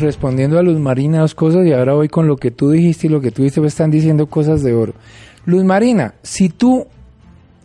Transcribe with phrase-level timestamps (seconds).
[0.00, 3.10] respondiendo a Luz Marina dos cosas y ahora voy con lo que tú dijiste y
[3.10, 4.94] lo que tú dijiste, pues están diciendo cosas de oro.
[5.44, 6.86] Luz Marina, si tú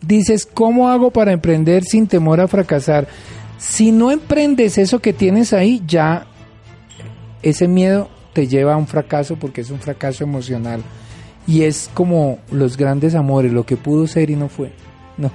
[0.00, 3.08] dices, ¿cómo hago para emprender sin temor a fracasar?
[3.58, 6.26] Si no emprendes eso que tienes ahí, ya
[7.42, 10.82] ese miedo te lleva a un fracaso porque es un fracaso emocional.
[11.46, 14.72] Y es como los grandes amores, lo que pudo ser y no fue.
[15.18, 15.30] No.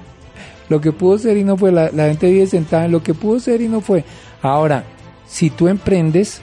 [0.68, 1.72] Lo que pudo ser y no fue.
[1.72, 4.04] La, la gente vive sentada en lo que pudo ser y no fue.
[4.42, 4.84] Ahora,
[5.26, 6.40] si tú emprendes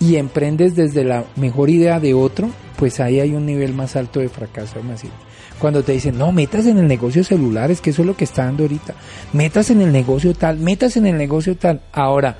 [0.00, 4.20] y emprendes desde la mejor idea de otro, pues ahí hay un nivel más alto
[4.20, 5.14] de fracaso masivo.
[5.58, 8.24] Cuando te dicen, no, metas en el negocio celular, es que eso es lo que
[8.24, 8.94] está dando ahorita.
[9.32, 11.82] Metas en el negocio tal, metas en el negocio tal.
[11.92, 12.38] Ahora,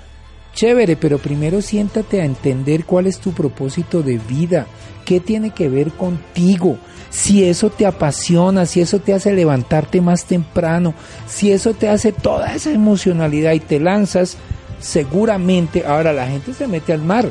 [0.54, 4.66] chévere, pero primero siéntate a entender cuál es tu propósito de vida,
[5.04, 6.78] qué tiene que ver contigo,
[7.10, 10.94] si eso te apasiona, si eso te hace levantarte más temprano,
[11.26, 14.36] si eso te hace toda esa emocionalidad y te lanzas,
[14.78, 17.30] seguramente, ahora la gente se mete al mar.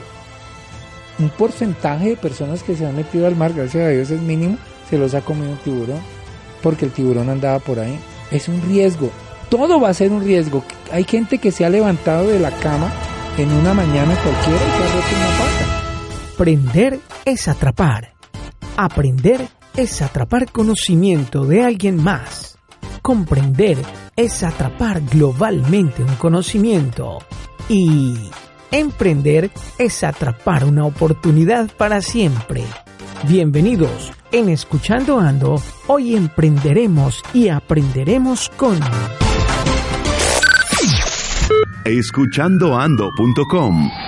[1.19, 4.57] Un porcentaje de personas que se han metido al mar, gracias a Dios es mínimo,
[4.89, 5.99] se los ha comido un tiburón,
[6.61, 7.99] porque el tiburón andaba por ahí.
[8.31, 9.09] Es un riesgo,
[9.49, 10.63] todo va a ser un riesgo.
[10.91, 12.91] Hay gente que se ha levantado de la cama
[13.37, 16.33] en una mañana cualquiera y se ha roto una pata.
[16.33, 18.13] Aprender es atrapar.
[18.75, 22.57] Aprender es atrapar conocimiento de alguien más.
[23.01, 23.77] Comprender
[24.15, 27.19] es atrapar globalmente un conocimiento.
[27.69, 28.29] Y
[28.71, 32.63] emprender es atrapar una oportunidad para siempre.
[33.27, 35.61] Bienvenidos en Escuchando Ando.
[35.87, 38.79] Hoy emprenderemos y aprenderemos con
[41.85, 44.06] escuchandoando.com.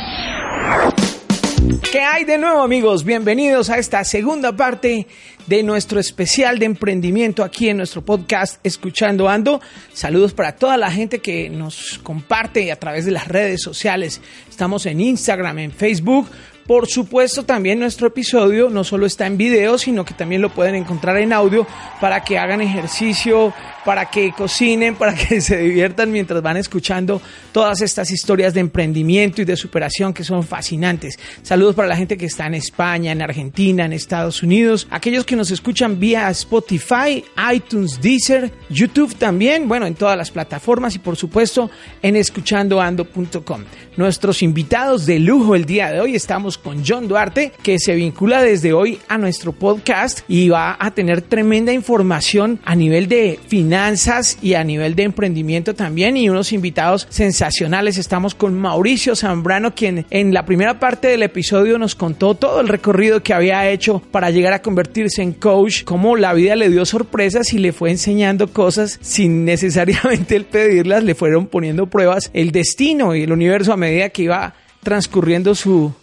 [1.91, 3.03] ¿Qué hay de nuevo amigos?
[3.03, 5.07] Bienvenidos a esta segunda parte
[5.47, 9.59] de nuestro especial de emprendimiento aquí en nuestro podcast Escuchando Ando.
[9.91, 14.21] Saludos para toda la gente que nos comparte a través de las redes sociales.
[14.47, 16.29] Estamos en Instagram, en Facebook.
[16.69, 20.75] Por supuesto, también nuestro episodio no solo está en video, sino que también lo pueden
[20.75, 21.65] encontrar en audio
[21.99, 23.51] para que hagan ejercicio,
[23.83, 29.41] para que cocinen, para que se diviertan mientras van escuchando todas estas historias de emprendimiento
[29.41, 31.17] y de superación que son fascinantes.
[31.41, 35.35] Saludos para la gente que está en España, en Argentina, en Estados Unidos, aquellos que
[35.35, 41.15] nos escuchan vía Spotify, iTunes, Deezer, YouTube también, bueno, en todas las plataformas y por
[41.15, 41.71] supuesto
[42.03, 43.63] en escuchandoando.com.
[43.97, 48.43] Nuestros invitados de lujo el día de hoy estamos con John Duarte, que se vincula
[48.43, 54.37] desde hoy a nuestro podcast y va a tener tremenda información a nivel de finanzas
[54.41, 57.97] y a nivel de emprendimiento también y unos invitados sensacionales.
[57.97, 62.67] Estamos con Mauricio Zambrano, quien en la primera parte del episodio nos contó todo el
[62.67, 66.85] recorrido que había hecho para llegar a convertirse en coach, cómo la vida le dio
[66.85, 73.15] sorpresas y le fue enseñando cosas sin necesariamente pedirlas, le fueron poniendo pruebas el destino
[73.15, 74.53] y el universo a medida que iba
[74.83, 75.93] transcurriendo su,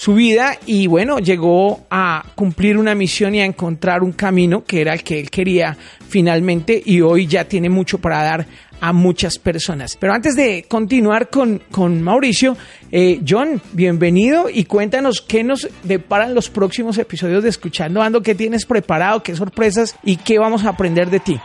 [0.00, 4.80] su vida y bueno, llegó a cumplir una misión y a encontrar un camino que
[4.80, 5.76] era el que él quería
[6.08, 8.46] finalmente y hoy ya tiene mucho para dar
[8.80, 9.98] a muchas personas.
[10.00, 12.56] Pero antes de continuar con, con Mauricio,
[12.90, 18.34] eh, John, bienvenido y cuéntanos qué nos deparan los próximos episodios de Escuchando Ando, qué
[18.34, 21.38] tienes preparado, qué sorpresas y qué vamos a aprender de ti.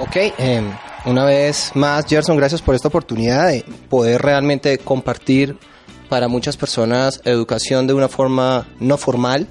[0.00, 0.62] Ok, eh,
[1.06, 5.56] una vez más, Gerson, gracias por esta oportunidad de poder realmente compartir
[6.10, 9.46] para muchas personas educación de una forma no formal,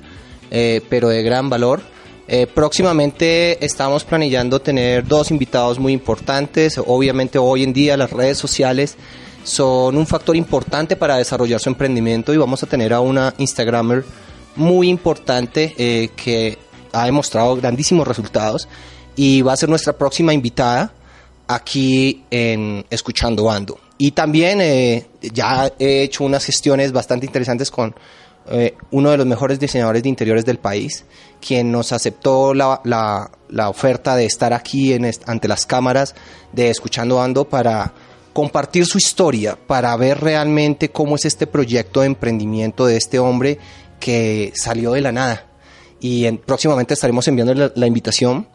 [0.52, 1.82] eh, pero de gran valor.
[2.28, 6.80] Eh, próximamente estamos planillando tener dos invitados muy importantes.
[6.86, 8.98] Obviamente hoy en día las redes sociales
[9.44, 14.04] son un factor importante para desarrollar su emprendimiento y vamos a tener a una Instagramer
[14.58, 16.58] muy importante eh, que
[16.92, 18.68] ha demostrado grandísimos resultados
[19.16, 20.92] y va a ser nuestra próxima invitada
[21.48, 23.89] aquí en Escuchando Ando.
[24.02, 27.94] Y también eh, ya he hecho unas gestiones bastante interesantes con
[28.50, 31.04] eh, uno de los mejores diseñadores de interiores del país,
[31.46, 36.16] quien nos aceptó la, la, oferta de estar aquí en ante las cámaras
[36.54, 37.94] de Escuchando Ando para
[38.32, 43.60] compartir su historia, para ver realmente cómo es este proyecto de emprendimiento de este hombre
[44.00, 45.46] que salió de la nada.
[46.00, 48.48] Y en, próximamente estaremos enviando la, la invitación.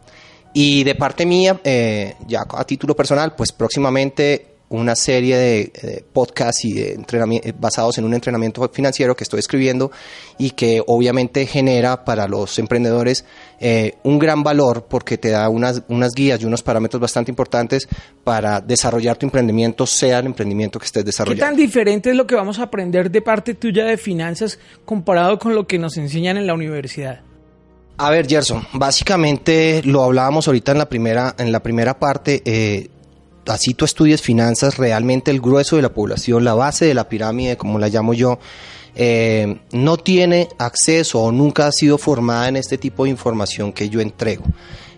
[0.53, 6.05] Y de parte mía, eh, ya a título personal, pues próximamente una serie de, de
[6.11, 9.91] podcasts y de entrenamiento, basados en un entrenamiento financiero que estoy escribiendo
[10.37, 13.25] y que obviamente genera para los emprendedores
[13.59, 17.87] eh, un gran valor porque te da unas, unas guías y unos parámetros bastante importantes
[18.23, 21.45] para desarrollar tu emprendimiento, sea el emprendimiento que estés ¿Qué desarrollando.
[21.45, 25.53] tan diferente es lo que vamos a aprender de parte tuya de finanzas comparado con
[25.55, 27.21] lo que nos enseñan en la universidad?
[27.97, 32.41] A ver, Gerson, básicamente lo hablábamos ahorita en la primera, en la primera parte.
[32.43, 32.89] eh,
[33.47, 37.57] así tú estudies finanzas, realmente el grueso de la población, la base de la pirámide,
[37.57, 38.39] como la llamo yo,
[38.95, 43.89] eh, no tiene acceso o nunca ha sido formada en este tipo de información que
[43.89, 44.45] yo entrego.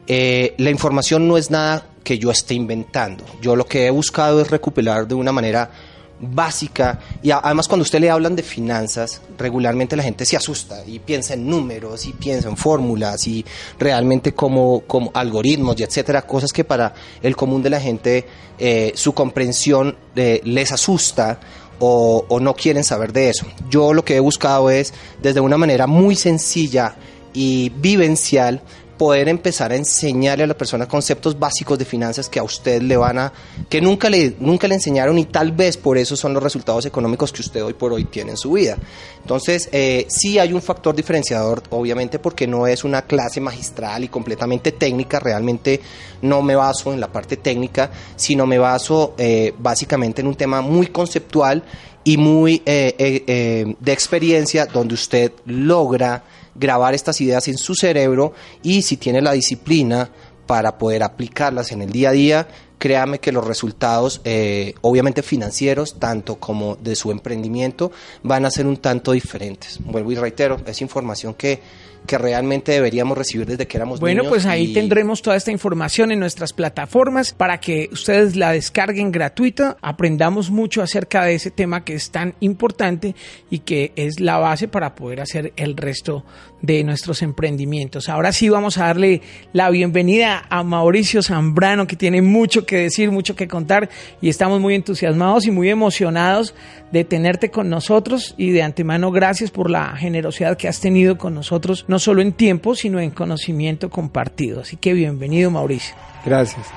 [0.08, 3.26] Eh, la información no es nada que yo esté inventando.
[3.42, 5.70] Yo lo que he buscado es recuperar de una manera
[6.20, 11.00] básica y además cuando usted le hablan de finanzas regularmente la gente se asusta y
[11.00, 13.46] piensa en números y piensa en fórmulas y
[13.78, 18.26] realmente como, como algoritmos y etcétera cosas que para el común de la gente
[18.58, 21.40] eh, su comprensión eh, les asusta
[21.80, 23.46] o, o no quieren saber de eso.
[23.70, 26.96] Yo lo que he buscado es desde una manera muy sencilla
[27.34, 28.62] y vivencial
[28.98, 32.98] poder empezar a enseñarle a la persona conceptos básicos de finanzas que a usted le
[32.98, 33.34] van a,
[33.70, 37.32] que nunca le, nunca le enseñaron y tal vez por eso son los resultados económicos
[37.32, 38.78] que usted hoy por hoy tiene en su vida.
[39.22, 44.08] Entonces, eh, sí hay un factor diferenciador, obviamente, porque no es una clase magistral y
[44.08, 45.82] completamente técnica, realmente
[46.22, 50.62] no me baso en la parte técnica, sino me baso eh, básicamente en un tema
[50.62, 51.64] muy conceptual
[52.08, 56.24] y muy eh, eh, de experiencia donde usted logra
[56.60, 58.34] grabar estas ideas en su cerebro
[58.64, 60.10] y si tiene la disciplina
[60.46, 66.00] para poder aplicarlas en el día a día, créame que los resultados, eh, obviamente financieros,
[66.00, 67.92] tanto como de su emprendimiento,
[68.24, 69.80] van a ser un tanto diferentes.
[69.84, 71.60] Vuelvo y reitero, es información que
[72.08, 74.30] que realmente deberíamos recibir desde que éramos bueno, niños.
[74.30, 79.12] Bueno, pues ahí tendremos toda esta información en nuestras plataformas para que ustedes la descarguen
[79.12, 83.16] gratuita, aprendamos mucho acerca de ese tema que es tan importante
[83.50, 88.10] y que es la base para poder hacer el resto de nuestros emprendimientos.
[88.10, 89.22] Ahora sí vamos a darle
[89.54, 93.90] la bienvenida a Mauricio Zambrano que tiene mucho que decir, mucho que contar
[94.22, 96.56] y estamos muy entusiasmados y muy emocionados
[96.92, 101.34] de tenerte con nosotros y de antemano gracias por la generosidad que has tenido con
[101.34, 104.62] nosotros, no solo en tiempo, sino en conocimiento compartido.
[104.62, 105.96] Así que bienvenido Mauricio.
[106.26, 106.68] Gracias.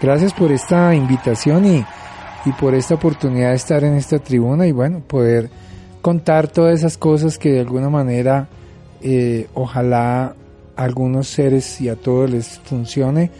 [0.00, 1.84] Gracias por esta invitación y,
[2.44, 5.48] y por esta oportunidad de estar en esta tribuna y bueno, poder
[6.02, 8.48] contar todas esas cosas que de alguna manera
[9.02, 10.34] eh, ojalá a
[10.76, 13.30] algunos seres y a todos les funcione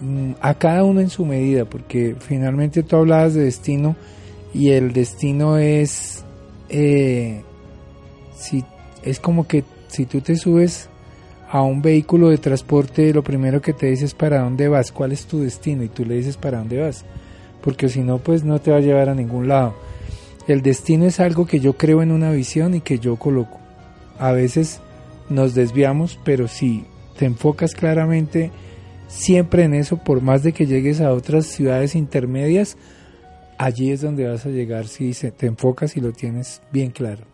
[0.00, 3.96] mm, a cada uno en su medida, porque finalmente tú hablabas de destino
[4.52, 6.24] y el destino es
[6.68, 7.42] eh,
[8.36, 8.64] si
[9.02, 10.88] es como que si tú te subes
[11.50, 15.26] a un vehículo de transporte lo primero que te dices para dónde vas cuál es
[15.26, 17.04] tu destino y tú le dices para dónde vas
[17.60, 19.74] porque si no pues no te va a llevar a ningún lado.
[20.46, 23.59] El destino es algo que yo creo en una visión y que yo coloco
[24.20, 24.80] a veces
[25.28, 26.84] nos desviamos pero si
[27.18, 28.52] te enfocas claramente
[29.08, 32.76] siempre en eso por más de que llegues a otras ciudades intermedias
[33.60, 37.24] allí es donde vas a llegar si te enfocas y lo tienes bien claro.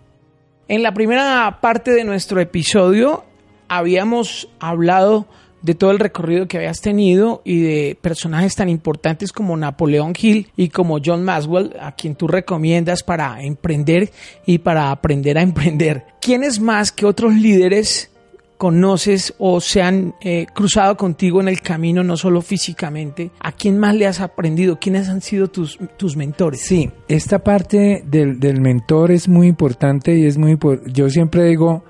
[0.67, 3.25] En la primera parte de nuestro episodio
[3.69, 5.27] habíamos hablado
[5.67, 10.47] de todo el recorrido que habías tenido y de personajes tan importantes como Napoleón Hill
[10.57, 14.13] y como John Maswell, a quien tú recomiendas para emprender
[14.47, 16.05] y para aprender a emprender.
[16.21, 18.13] ¿Quiénes más que otros líderes
[18.59, 23.33] conoces o se han eh, cruzado contigo en el camino, no solo físicamente?
[23.41, 24.79] ¿A quién más le has aprendido?
[24.79, 26.61] ¿Quiénes han sido tus, tus mentores?
[26.61, 30.57] Sí, esta parte del, del mentor es muy importante y es muy...
[30.87, 31.83] Yo siempre digo,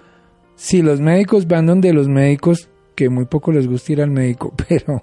[0.54, 4.52] si los médicos van donde los médicos, que muy poco les gusta ir al médico,
[4.68, 5.02] pero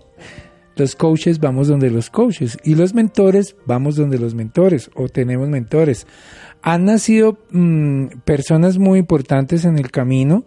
[0.76, 5.48] los coaches vamos donde los coaches y los mentores vamos donde los mentores o tenemos
[5.48, 6.08] mentores.
[6.62, 10.46] Han nacido mm, personas muy importantes en el camino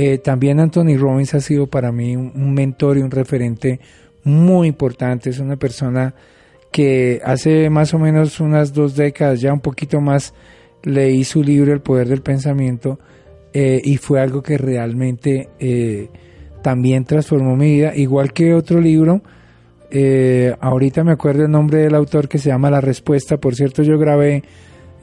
[0.00, 3.80] eh, también Anthony Robbins ha sido para mí un, mentor y un referente
[4.22, 5.30] muy importante.
[5.30, 6.14] Es una persona
[6.70, 10.34] que hace más o menos unas dos décadas, ya un poquito más,
[10.84, 13.00] leí su libro El Poder del Pensamiento
[13.52, 16.10] eh, y fue algo que realmente eh,
[16.62, 19.22] también transformó mi vida, igual que otro libro.
[20.60, 23.38] ahorita me acuerdo el nombre del autor que se llama La Respuesta.
[23.38, 24.42] Por cierto, yo grabé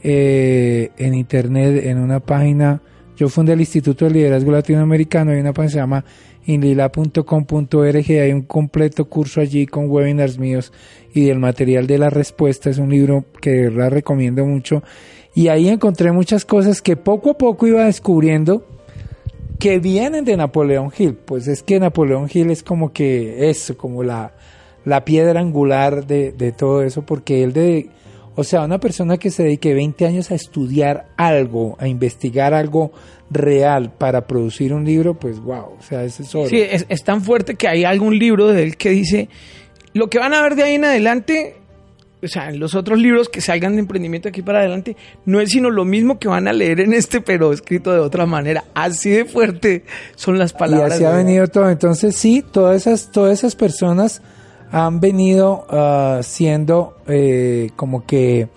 [0.04, 2.82] en internet en una página
[3.18, 6.06] yo fundé el Instituto de Liderazgo Latinoamericano, hay una página se llama
[6.46, 10.74] inlila.com.org, hay un completo curso allí con webinars míos
[11.14, 14.84] y el material de la respuesta, es un libro que de verdad recomiendo mucho.
[15.34, 18.66] Y ahí encontré muchas cosas que poco a poco iba descubriendo
[19.60, 21.16] que vienen de Napoleón Hill.
[21.16, 24.34] Pues es que Napoleón Hill es como que eso, como la,
[24.84, 27.90] la piedra angular de, de todo eso, porque él de
[28.38, 32.92] o sea, una persona que se dedique 20 años a estudiar algo, a investigar algo
[33.32, 37.70] real para producir un libro, pues wow, o sea, es Sí, es, tan fuerte que
[37.70, 39.30] hay algún libro de él que dice,
[39.94, 41.56] lo que van a ver de ahí en adelante,
[42.26, 45.50] o sea, en los otros libros que salgan de emprendimiento aquí para adelante, no es
[45.50, 48.66] sino lo mismo que van a leer en este, pero escrito de otra manera.
[48.74, 49.84] Así de fuerte
[50.16, 50.94] son las palabras.
[50.94, 51.70] Y así ha venido todo.
[51.70, 54.22] Entonces sí, todas esas, todas esas personas
[54.72, 58.50] han venido ah, siendo eh, como que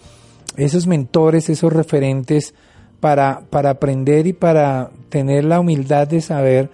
[0.56, 2.54] esos mentores, esos referentes
[3.00, 6.70] para, para aprender y para tener la humildad de saber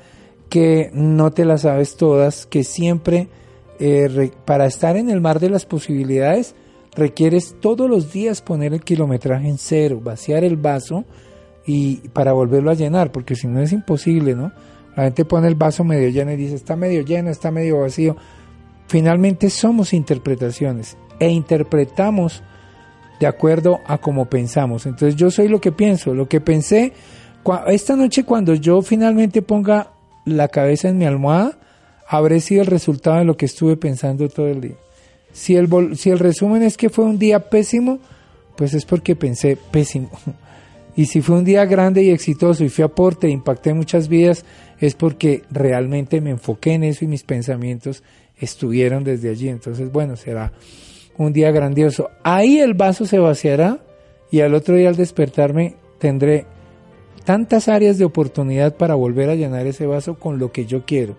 [0.48, 3.28] que no te las sabes todas, que siempre
[3.80, 6.54] eh, para estar en el mar de las posibilidades
[6.96, 11.04] requieres todos los días poner el kilometraje en cero, vaciar el vaso
[11.66, 14.52] y para volverlo a llenar, porque si no es imposible, ¿no?
[14.96, 18.16] La gente pone el vaso medio lleno y dice, está medio lleno, está medio vacío.
[18.86, 22.42] Finalmente somos interpretaciones e interpretamos
[23.18, 24.86] de acuerdo a como pensamos.
[24.86, 26.92] Entonces yo soy lo que pienso, lo que pensé.
[27.66, 29.90] Esta noche cuando yo finalmente ponga
[30.24, 31.58] la cabeza en mi almohada,
[32.08, 34.76] habré sido el resultado de lo que estuve pensando todo el día.
[35.34, 35.68] Si el,
[36.18, 37.98] resumen es que fue un día pésimo,
[38.56, 40.10] pues es porque pensé pésimo.
[40.96, 44.44] Y si fue un día grande y exitoso y fui aporte e impacté muchas vidas,
[44.78, 48.04] es porque realmente me enfoqué en eso y mis pensamientos
[48.38, 49.48] estuvieron desde allí.
[49.48, 50.52] Entonces, bueno, será
[51.18, 52.10] un día grandioso.
[52.22, 53.80] Ahí el vaso se vaciará
[54.30, 56.46] y al otro día al despertarme tendré
[57.24, 61.16] tantas áreas de oportunidad para volver a llenar ese vaso con lo que yo quiero.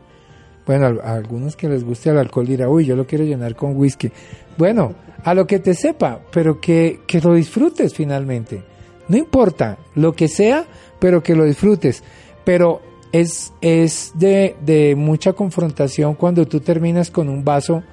[0.66, 3.76] Bueno, a, algunos que les guste el alcohol dirá, uy, yo lo quiero llenar con
[3.78, 4.12] whisky.
[4.58, 8.64] Bueno, a lo que te sepa, pero que, que lo disfrutes finalmente.
[9.08, 10.66] No importa lo que sea,
[11.00, 12.04] pero que lo disfrutes.
[12.44, 12.82] Pero
[13.12, 17.84] es, es de, de mucha confrontación cuando tú terminas con un vaso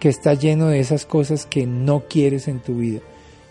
[0.00, 3.00] que está lleno de esas cosas que no quieres en tu vida.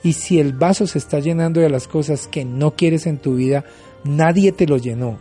[0.04, 3.36] Y si el vaso se está llenando de las cosas que no quieres en tu
[3.36, 3.66] vida,
[4.04, 5.18] nadie te lo llenó.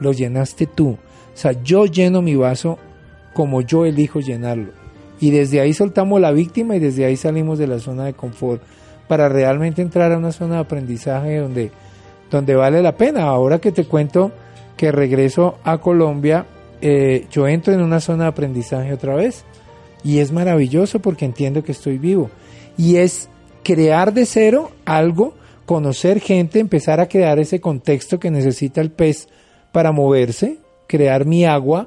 [0.00, 0.98] Lo llenaste tú.
[1.40, 2.76] Sea, yo lleno mi vaso
[3.32, 4.72] como yo elijo llenarlo.
[5.20, 8.60] Y desde ahí soltamos la víctima y desde ahí salimos de la zona de confort
[9.08, 11.70] para realmente entrar a una zona de aprendizaje donde,
[12.30, 13.22] donde vale la pena.
[13.22, 14.32] Ahora que te cuento
[14.76, 16.44] que regreso a Colombia,
[16.82, 19.46] eh, yo entro en una zona de aprendizaje otra vez
[20.04, 22.28] y es maravilloso porque entiendo que estoy vivo.
[22.76, 23.30] Y es
[23.62, 25.32] crear de cero algo,
[25.64, 29.28] conocer gente, empezar a crear ese contexto que necesita el pez
[29.72, 30.58] para moverse,
[30.90, 31.86] crear mi agua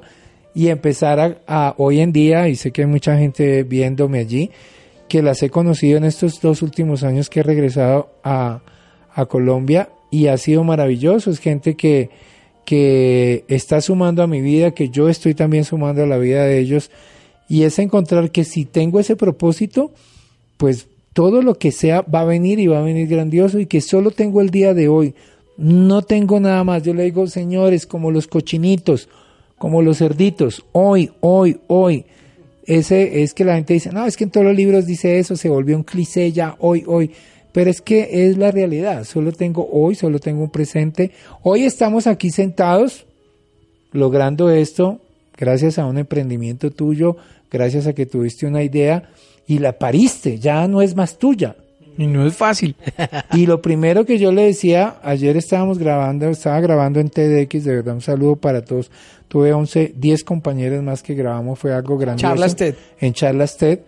[0.54, 4.50] y empezar a, hoy en día, y sé que hay mucha gente viéndome allí,
[5.08, 8.62] que las he conocido en estos dos últimos años que he regresado a,
[9.12, 11.30] a Colombia y ha sido maravilloso.
[11.30, 12.08] Es gente que,
[12.64, 16.58] que está sumando a mi vida, que yo estoy también sumando a la vida de
[16.58, 16.90] ellos.
[17.46, 19.92] Y es encontrar que si tengo ese propósito,
[20.56, 23.82] pues todo lo que sea va a venir y va a venir grandioso y que
[23.82, 25.14] solo tengo el día de hoy.
[25.56, 26.82] No tengo nada más.
[26.82, 29.08] Yo le digo, señores, como los cochinitos,
[29.58, 32.06] como los cerditos, hoy, hoy, hoy.
[32.66, 35.36] Ese es que la gente dice, no, es que en todos los libros dice eso,
[35.36, 37.12] se volvió un cliché ya, hoy, hoy.
[37.52, 39.04] Pero es que es la realidad.
[39.04, 41.12] Solo tengo hoy, solo tengo un presente.
[41.42, 43.06] Hoy estamos aquí sentados
[43.92, 45.00] logrando esto
[45.36, 47.16] gracias a un emprendimiento tuyo,
[47.50, 49.10] gracias a que tuviste una idea
[49.46, 51.56] y la pariste, ya no es más tuya,
[51.96, 52.76] y no es fácil.
[53.32, 57.76] y lo primero que yo le decía, ayer estábamos grabando, estaba grabando en TDX, de
[57.76, 58.90] verdad un saludo para todos.
[59.28, 62.28] Tuve 11, 10 compañeros más que grabamos, fue algo grandioso.
[62.28, 62.74] Charlas TED.
[63.00, 63.80] En Charlas TED.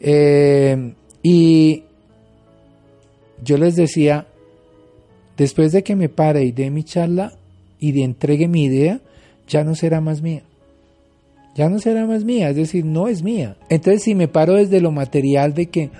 [0.00, 1.84] Eh, y
[3.42, 4.26] yo les decía,
[5.36, 7.32] después de que me pare y dé mi charla
[7.78, 9.00] y de entregue mi idea,
[9.48, 10.42] ya no será más mía.
[11.56, 13.56] Ya no será más mía, es decir, no es mía.
[13.68, 15.90] Entonces, si me paro desde lo material de que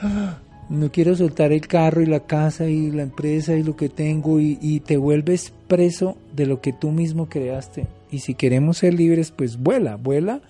[0.70, 4.38] no quiero soltar el carro y la casa y la empresa y lo que tengo
[4.38, 7.88] y, te vuelves preso de lo que tú mismo creaste.
[8.10, 10.40] Y si queremos ser libres, pues vuela, vuela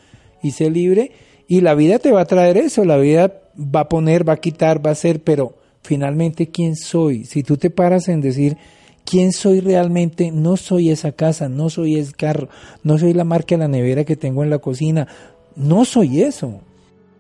[0.43, 1.13] y sé libre.
[1.49, 4.41] Y la vida te va a traer eso, la vida va a poner, va a
[4.41, 7.25] quitar, va a ser, pero finalmente, ¿quién soy?
[7.25, 8.59] Si tú te paras en decir,
[9.07, 10.31] ¿quién soy realmente?
[10.31, 12.51] No soy esa casa, no soy ese carro,
[12.85, 15.09] no soy la marca de la nevera que tengo en la cocina,
[15.57, 16.61] no soy eso.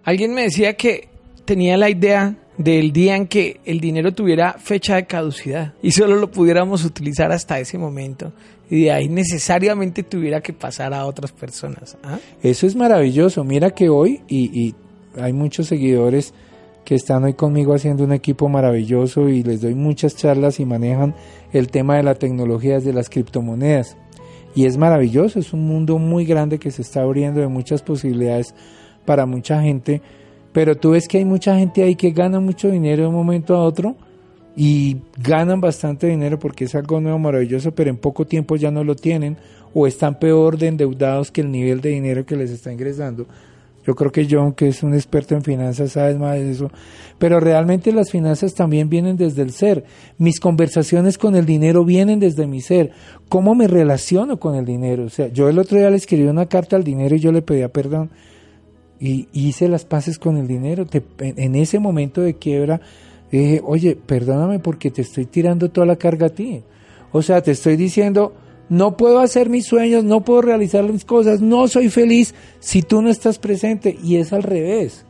[0.04, 1.09] Alguien me decía que
[1.47, 6.16] tenía la idea del día en que el dinero tuviera fecha de caducidad y solo
[6.16, 8.33] lo pudiéramos utilizar hasta ese momento
[8.71, 11.99] y de ahí necesariamente tuviera que pasar a otras personas.
[12.04, 12.19] ¿ah?
[12.42, 13.42] Eso es maravilloso.
[13.42, 14.75] Mira que hoy, y,
[15.21, 16.33] hay muchos seguidores
[16.85, 21.16] que están hoy conmigo haciendo un equipo maravilloso y les doy muchas charlas y manejan
[21.52, 23.97] el tema de la tecnología de las criptomonedas.
[24.54, 28.54] Y es maravilloso, es un mundo muy grande que se está abriendo de muchas posibilidades
[29.04, 30.00] para mucha gente
[30.52, 33.54] pero tú ves que hay mucha gente ahí que gana mucho dinero de un momento
[33.54, 33.97] a otro
[34.57, 38.83] y ganan bastante dinero porque es algo nuevo, maravilloso, pero en poco tiempo ya no
[38.83, 39.37] lo tienen
[39.73, 43.26] o están peor de endeudados que el nivel de dinero que les está ingresando.
[43.87, 46.71] Yo creo que John, que es un experto en finanzas, sabe más de eso.
[47.19, 49.85] Pero realmente las finanzas también vienen desde el ser.
[50.19, 52.90] Mis conversaciones con el dinero vienen desde mi ser.
[53.30, 55.04] ¿Cómo me relaciono con el dinero?
[55.04, 57.40] O sea, yo el otro día le escribí una carta al dinero y yo le
[57.40, 58.11] pedía perdón
[59.00, 60.87] y, hice las paces con el dinero.
[61.19, 62.80] en ese momento de quiebra
[63.33, 66.62] dije, oye, perdóname porque te estoy tirando toda la carga a ti.
[67.12, 68.35] O sea, te estoy diciendo,
[68.69, 73.02] no puedo hacer mis sueños, no puedo realizar mis cosas, no soy feliz si tú
[73.02, 73.97] no estás presente.
[74.04, 75.04] Y es al revés.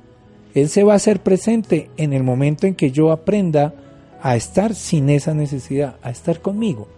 [0.55, 3.75] Él se va a hacer presente en el momento en que yo aprenda
[4.23, 6.89] a estar sin esa necesidad, a estar conmigo.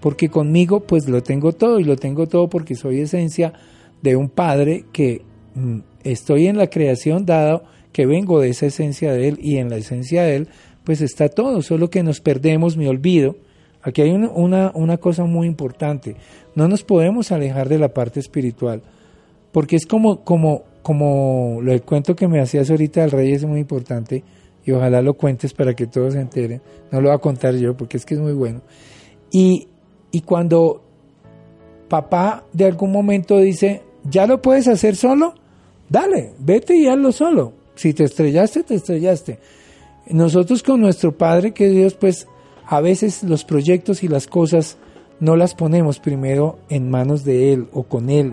[0.00, 3.52] Porque conmigo pues lo tengo todo y lo tengo todo porque soy esencia
[4.00, 5.22] de un padre que
[5.54, 9.68] mm, estoy en la creación dado que vengo de esa esencia de él y en
[9.68, 10.48] la esencia de él
[10.84, 13.36] pues está todo, solo que nos perdemos, me olvido.
[13.82, 16.16] Aquí hay una, una, cosa muy importante,
[16.54, 18.80] no nos podemos alejar de la parte espiritual,
[19.50, 23.44] porque es como, como, como lo el cuento que me hacías ahorita del rey es
[23.44, 24.22] muy importante,
[24.64, 27.76] y ojalá lo cuentes para que todos se enteren, no lo voy a contar yo
[27.76, 28.60] porque es que es muy bueno.
[29.32, 29.66] Y,
[30.12, 30.84] y cuando
[31.88, 35.34] papá de algún momento dice, ¿ya lo puedes hacer solo?
[35.92, 37.52] Dale, vete y hazlo solo.
[37.74, 39.38] Si te estrellaste, te estrellaste.
[40.06, 42.26] Nosotros con nuestro Padre, que Dios, pues
[42.66, 44.78] a veces los proyectos y las cosas
[45.20, 48.32] no las ponemos primero en manos de Él o con Él,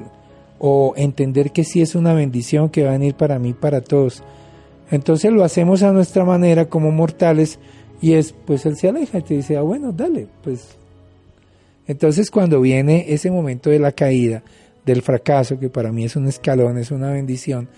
[0.58, 4.24] o entender que sí es una bendición que va a venir para mí, para todos.
[4.90, 7.60] Entonces lo hacemos a nuestra manera como mortales
[8.00, 10.78] y es, pues Él se aleja y te dice, ah, bueno, dale, pues.
[11.88, 14.44] Entonces cuando viene ese momento de la caída,
[14.90, 17.70] del fracaso, que para mí es un escalón, es una bendición,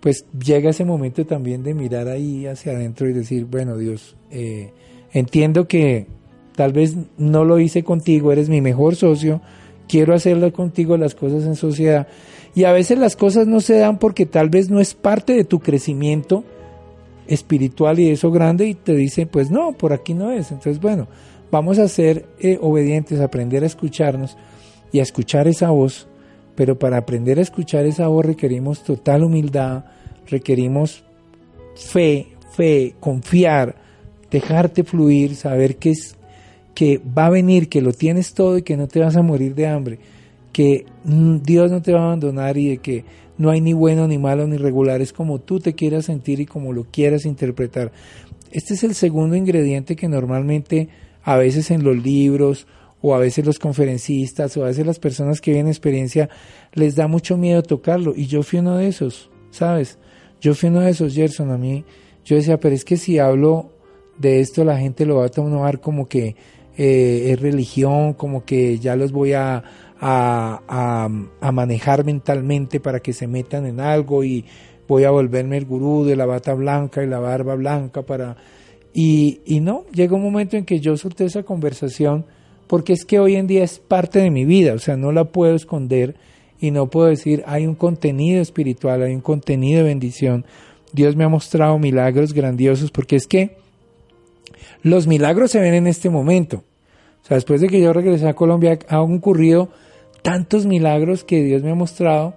[0.00, 4.72] pues llega ese momento también de mirar ahí hacia adentro y decir, bueno Dios, eh,
[5.12, 6.06] entiendo que
[6.54, 9.42] tal vez no lo hice contigo, eres mi mejor socio,
[9.86, 12.08] quiero hacerlo contigo las cosas en sociedad.
[12.54, 15.44] Y a veces las cosas no se dan porque tal vez no es parte de
[15.44, 16.42] tu crecimiento
[17.26, 20.50] espiritual y eso grande y te dice, pues no, por aquí no es.
[20.52, 21.06] Entonces, bueno,
[21.50, 24.38] vamos a ser eh, obedientes, aprender a escucharnos
[24.90, 26.08] y a escuchar esa voz
[26.56, 29.84] pero para aprender a escuchar esa voz requerimos total humildad,
[30.26, 31.04] requerimos
[31.76, 33.76] fe, fe, confiar,
[34.30, 36.16] dejarte fluir, saber que es
[36.74, 39.54] que va a venir, que lo tienes todo y que no te vas a morir
[39.54, 39.98] de hambre,
[40.52, 43.04] que Dios no te va a abandonar y de que
[43.38, 46.46] no hay ni bueno ni malo ni regular, es como tú te quieras sentir y
[46.46, 47.92] como lo quieras interpretar.
[48.50, 50.88] Este es el segundo ingrediente que normalmente
[51.22, 52.66] a veces en los libros
[53.06, 56.28] o a veces los conferencistas o a veces las personas que vienen experiencia
[56.72, 59.98] les da mucho miedo tocarlo y yo fui uno de esos, ¿sabes?
[60.40, 61.84] Yo fui uno de esos, Gerson, a mí
[62.24, 63.70] yo decía, pero es que si hablo
[64.18, 66.34] de esto la gente lo va a tomar como que
[66.76, 69.62] eh, es religión, como que ya los voy a,
[70.00, 71.08] a,
[71.40, 74.44] a, manejar mentalmente para que se metan en algo y
[74.88, 78.36] voy a volverme el gurú de la bata blanca y la barba blanca para...
[78.92, 82.26] Y, y no, llega un momento en que yo solté esa conversación
[82.66, 85.24] porque es que hoy en día es parte de mi vida, o sea, no la
[85.24, 86.16] puedo esconder
[86.60, 90.44] y no puedo decir, hay un contenido espiritual, hay un contenido de bendición.
[90.92, 93.56] Dios me ha mostrado milagros grandiosos, porque es que
[94.82, 96.64] los milagros se ven en este momento.
[97.22, 99.68] O sea, después de que yo regresé a Colombia, han ocurrido
[100.22, 102.34] tantos milagros que Dios me ha mostrado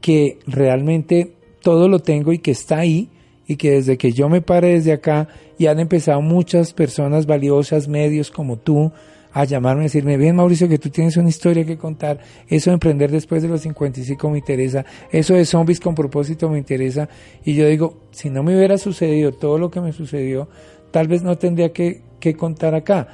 [0.00, 3.08] que realmente todo lo tengo y que está ahí
[3.46, 7.88] y que desde que yo me pare desde acá y han empezado muchas personas valiosas,
[7.88, 8.92] medios como tú,
[9.32, 12.74] a llamarme y decirme, bien Mauricio, que tú tienes una historia que contar, eso de
[12.74, 17.08] emprender después de los 55 me interesa, eso de zombies con propósito me interesa,
[17.44, 20.48] y yo digo, si no me hubiera sucedido todo lo que me sucedió,
[20.90, 23.08] tal vez no tendría que, que contar acá.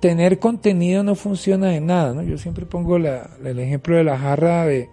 [0.00, 2.22] Tener contenido no funciona de nada, ¿no?
[2.22, 4.88] Yo siempre pongo la, el ejemplo de la jarra de,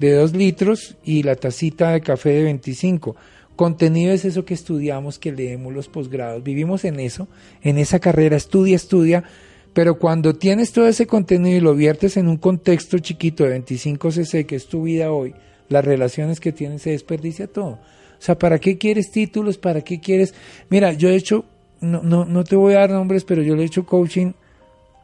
[0.00, 3.14] de 2 litros y la tacita de café de 25.
[3.54, 7.28] Contenido es eso que estudiamos, que leemos los posgrados, vivimos en eso,
[7.62, 9.24] en esa carrera, estudia, estudia,
[9.72, 14.10] pero cuando tienes todo ese contenido y lo viertes en un contexto chiquito de 25
[14.10, 15.34] cc, que es tu vida hoy,
[15.68, 17.78] las relaciones que tienes se desperdicia todo.
[18.22, 19.58] O sea, ¿para qué quieres títulos?
[19.58, 20.34] ¿Para qué quieres?
[20.68, 21.44] Mira, yo he hecho,
[21.80, 24.32] no, no, no te voy a dar nombres, pero yo le he hecho coaching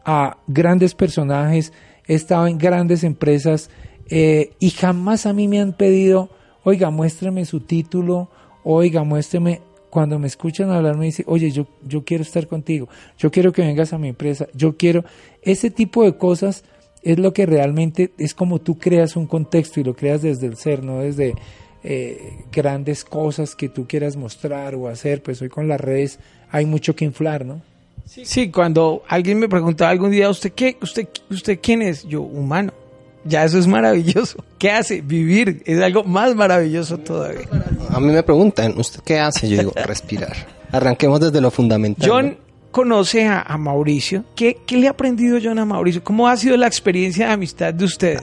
[0.05, 1.73] a grandes personajes,
[2.07, 3.71] he estado en grandes empresas
[4.09, 6.31] eh, y jamás a mí me han pedido,
[6.65, 8.29] oiga, muéstrame su título,
[8.65, 13.31] oiga, muéstrame cuando me escuchan hablar me dicen, oye, yo, yo quiero estar contigo, yo
[13.31, 15.05] quiero que vengas a mi empresa, yo quiero,
[15.43, 16.65] ese tipo de cosas
[17.03, 20.57] es lo que realmente es como tú creas un contexto y lo creas desde el
[20.57, 21.35] ser, no desde
[21.85, 26.19] eh, grandes cosas que tú quieras mostrar o hacer, pues hoy con las redes
[26.51, 27.63] hay mucho que inflar, ¿no?
[28.05, 30.79] Sí, cuando alguien me preguntaba algún día, ¿usted qué?
[30.81, 32.05] ¿Usted, usted quién es?
[32.05, 32.73] Yo, humano.
[33.25, 34.45] Ya eso es maravilloso.
[34.59, 35.01] ¿Qué hace?
[35.01, 35.63] Vivir.
[35.67, 37.49] Es algo más maravilloso todavía.
[37.91, 39.49] A mí me preguntan, ¿usted qué hace?
[39.49, 40.35] Yo digo, respirar.
[40.73, 42.09] Arranquemos desde lo fundamental.
[42.09, 42.39] John
[42.71, 44.25] conoce a, Mauricio.
[44.37, 46.03] ¿Qué, le ha aprendido John a Mauricio?
[46.05, 48.21] ¿Cómo ha sido la experiencia de amistad de usted?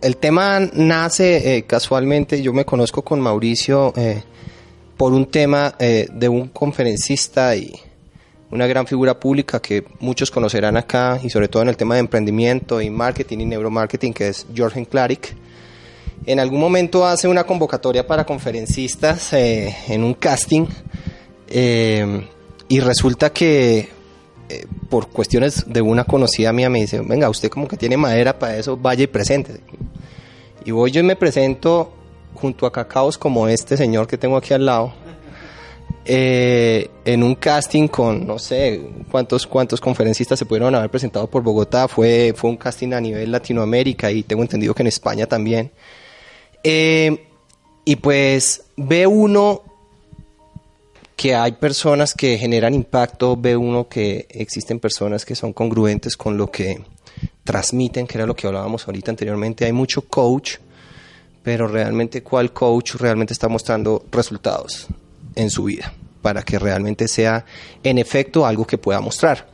[0.00, 4.22] el tema nace eh, casualmente, yo me conozco con Mauricio eh,
[4.98, 7.72] por un tema eh, de un conferencista y
[8.54, 12.00] una gran figura pública que muchos conocerán acá y sobre todo en el tema de
[12.00, 15.34] emprendimiento y marketing y neuromarketing que es Jorgen Klarik.
[16.24, 20.66] En algún momento hace una convocatoria para conferencistas en un casting
[21.48, 23.88] y resulta que
[24.88, 28.56] por cuestiones de una conocida mía me dice, venga, usted como que tiene madera para
[28.56, 29.62] eso, vaya y presente.
[30.64, 31.92] Y voy yo y me presento
[32.34, 34.94] junto a cacaos como este señor que tengo aquí al lado,
[36.06, 41.42] eh, en un casting con, no sé, cuántos, cuántos conferencistas se pudieron haber presentado por
[41.42, 45.70] Bogotá, fue, fue un casting a nivel Latinoamérica y tengo entendido que en España también.
[46.62, 47.26] Eh,
[47.86, 49.62] y pues ve uno
[51.16, 56.36] que hay personas que generan impacto, ve uno que existen personas que son congruentes con
[56.36, 56.82] lo que
[57.44, 59.64] transmiten, que era lo que hablábamos ahorita anteriormente.
[59.64, 60.56] Hay mucho coach,
[61.42, 64.88] pero realmente cuál coach realmente está mostrando resultados
[65.34, 65.92] en su vida
[66.22, 67.44] para que realmente sea
[67.82, 69.46] en efecto algo que pueda mostrar.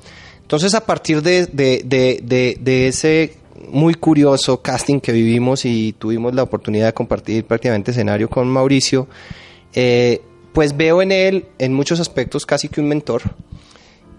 [0.43, 3.35] Entonces a partir de, de, ese
[3.71, 9.09] muy curioso casting que vivimos y tuvimos la oportunidad de compartir prácticamente escenario con Mauricio,
[9.75, 13.23] eh, pues veo en él en muchos aspectos casi que un mentor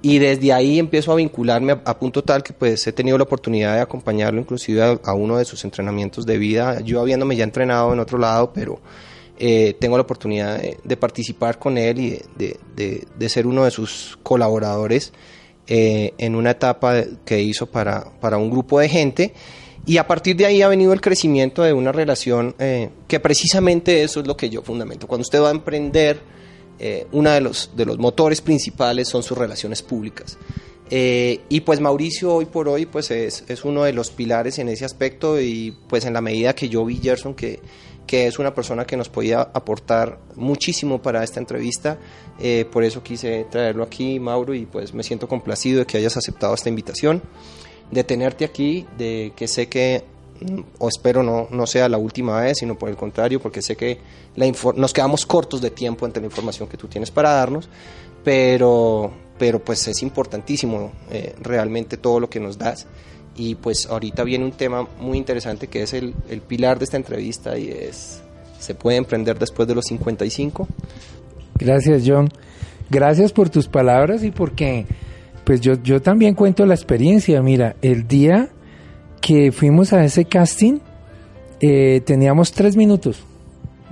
[0.02, 3.76] y desde ahí empiezo a vincularme a, punto tal que pues he tenido la oportunidad
[3.76, 8.00] de acompañarlo inclusive a, uno de sus entrenamientos de vida, yo habiéndome ya entrenado en
[8.00, 8.80] otro lado, pero
[9.43, 15.13] eh, tengo la oportunidad de, participar con él y de, ser uno de sus colaboradores
[15.65, 19.34] eh, en una etapa que hizo para, para un grupo de gente.
[19.88, 24.04] Y a partir de ahí ha venido el crecimiento de una relación eh, que precisamente
[24.04, 25.08] eso es lo que yo fundamento.
[25.08, 26.19] Cuando usted va a emprender,
[26.77, 30.38] eh, uno de los, de los motores principales son sus relaciones públicas.
[30.91, 34.67] Eh, y pues Mauricio hoy por hoy pues es, es, uno de los pilares en
[34.67, 37.60] ese aspecto y pues en la medida que yo vi Gerson que,
[38.08, 41.98] que es una persona que nos podía aportar muchísimo para esta entrevista,
[42.40, 46.18] eh, por eso quise traerlo aquí Mauro y pues me siento complacido de que hayas
[46.18, 47.22] aceptado esta invitación,
[47.92, 50.04] de tenerte aquí, de que sé que
[50.80, 54.00] o espero no, no sea la última vez, sino por el contrario, porque sé que
[54.36, 57.70] la nos quedamos cortos de tiempo entre la información que tú tienes para darnos,
[58.24, 62.88] pero, pero pues es importantísimo eh, realmente todo lo que nos das.
[63.36, 66.98] Y pues ahorita viene un tema muy interesante que es el, el pilar de esta
[66.98, 68.22] entrevista y es,
[68.60, 70.67] ¿se puede emprender después de los 55?
[71.56, 72.30] Gracias John,
[72.89, 74.86] gracias por tus palabras y porque
[75.44, 78.50] pues yo, yo también cuento la experiencia, mira, el día
[79.22, 80.80] que fuimos a ese casting,
[81.62, 83.24] eh, teníamos tres minutos.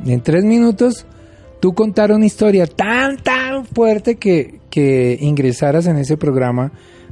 [0.05, 1.05] En tres minutos,
[1.59, 6.71] tú contar una historia tan, tan fuerte que, que ingresaras en ese programa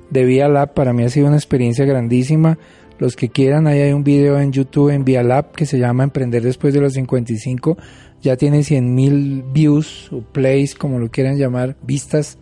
[0.09, 0.73] de Vía Lab.
[0.73, 2.57] Para mí ha sido una experiencia grandísima.
[2.99, 6.03] Los que quieran, ahí hay un video en YouTube en Vía Lab que se llama
[6.03, 7.77] Emprender después de los 55.
[8.21, 12.37] Ya tiene 100 mil views o plays, como lo quieran llamar, vistas.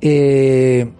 [0.00, 0.90] Eh,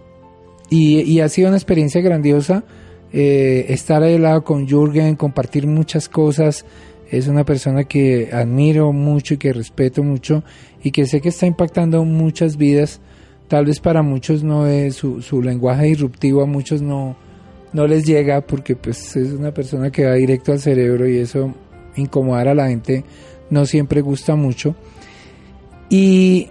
[0.71, 2.65] y, y, ha sido una experiencia grandiosa
[3.13, 6.65] eh, estar ahí al lado con Jürgen, compartir muchas cosas.
[7.11, 10.45] Es una persona que admiro mucho y que respeto mucho
[10.83, 13.01] y que sé que está impactando muchas vidas.
[13.49, 17.17] Tal vez para muchos no es su, su lenguaje disruptivo, a muchos no,
[17.73, 21.55] no les llega porque pues es una persona que va directo al cerebro y eso
[21.97, 23.05] incomodar a la gente
[23.51, 24.75] no siempre gusta mucho.
[25.89, 26.49] Y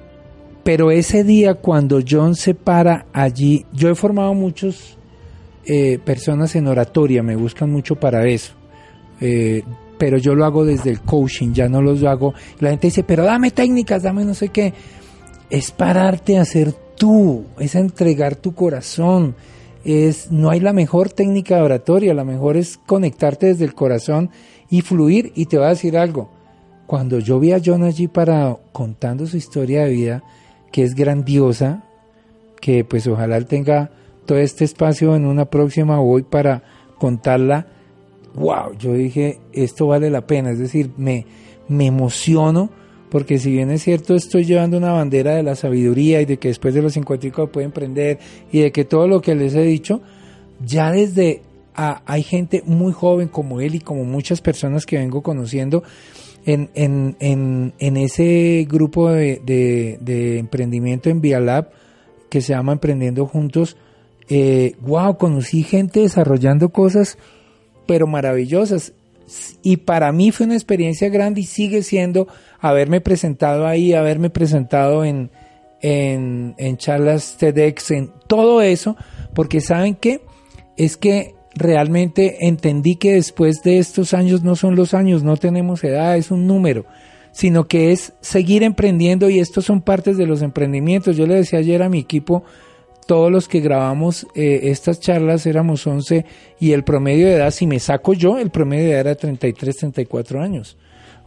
[0.63, 4.97] pero ese día cuando John se para allí, yo he formado muchos
[5.65, 8.53] eh, personas en oratoria, me buscan mucho para eso.
[9.21, 9.63] Eh,
[9.97, 12.33] pero yo lo hago desde el coaching, ya no lo hago.
[12.59, 14.73] La gente dice, pero dame técnicas, dame no sé qué.
[15.49, 19.35] Es pararte a ser tú, es entregar tu corazón.
[19.85, 24.29] Es, no hay la mejor técnica de oratoria, la mejor es conectarte desde el corazón
[24.69, 25.31] y fluir.
[25.35, 26.29] Y te voy a decir algo.
[26.85, 30.23] Cuando yo vi a John allí para contando su historia de vida,
[30.71, 31.83] que es grandiosa,
[32.59, 33.91] que pues ojalá él tenga
[34.25, 36.63] todo este espacio en una próxima hoy para
[36.97, 37.67] contarla.
[38.35, 41.25] Wow, yo dije, esto vale la pena, es decir, me,
[41.67, 42.69] me emociono
[43.09, 46.49] porque si bien es cierto estoy llevando una bandera de la sabiduría y de que
[46.49, 48.19] después de los 55 pueden emprender
[48.51, 50.01] y de que todo lo que les he dicho,
[50.65, 51.41] ya desde
[51.75, 55.83] hay gente muy joven como él y como muchas personas que vengo conociendo
[56.43, 57.15] en, en,
[57.77, 61.69] en, ese grupo de, de, de emprendimiento en Vialab
[62.29, 63.77] que se llama Emprendiendo Juntos,
[64.29, 67.17] eh, wow, conocí gente desarrollando cosas,
[67.85, 68.93] pero maravillosas.
[69.61, 72.27] Y para mí fue una experiencia grande y sigue siendo
[72.59, 75.29] haberme presentado ahí, haberme presentado en,
[75.81, 78.95] en, charlas TEDx, en todo eso,
[79.33, 80.21] porque saben que
[80.77, 85.83] es que realmente entendí que después de estos años no son los años, no tenemos
[85.83, 86.85] edad, es un número,
[87.31, 91.17] sino que es seguir emprendiendo y estos son partes de los emprendimientos.
[91.17, 92.43] Yo le decía ayer a mi equipo,
[93.07, 96.25] todos los que grabamos eh, estas charlas éramos 11
[96.59, 99.75] y el promedio de edad, si me saco yo, el promedio de edad era 33,
[99.77, 100.77] 34 años.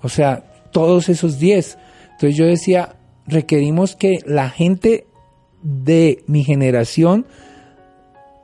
[0.02, 1.78] O sea, todos esos 10.
[2.12, 5.06] Entonces yo decía, requerimos que la gente
[5.62, 7.26] de mi generación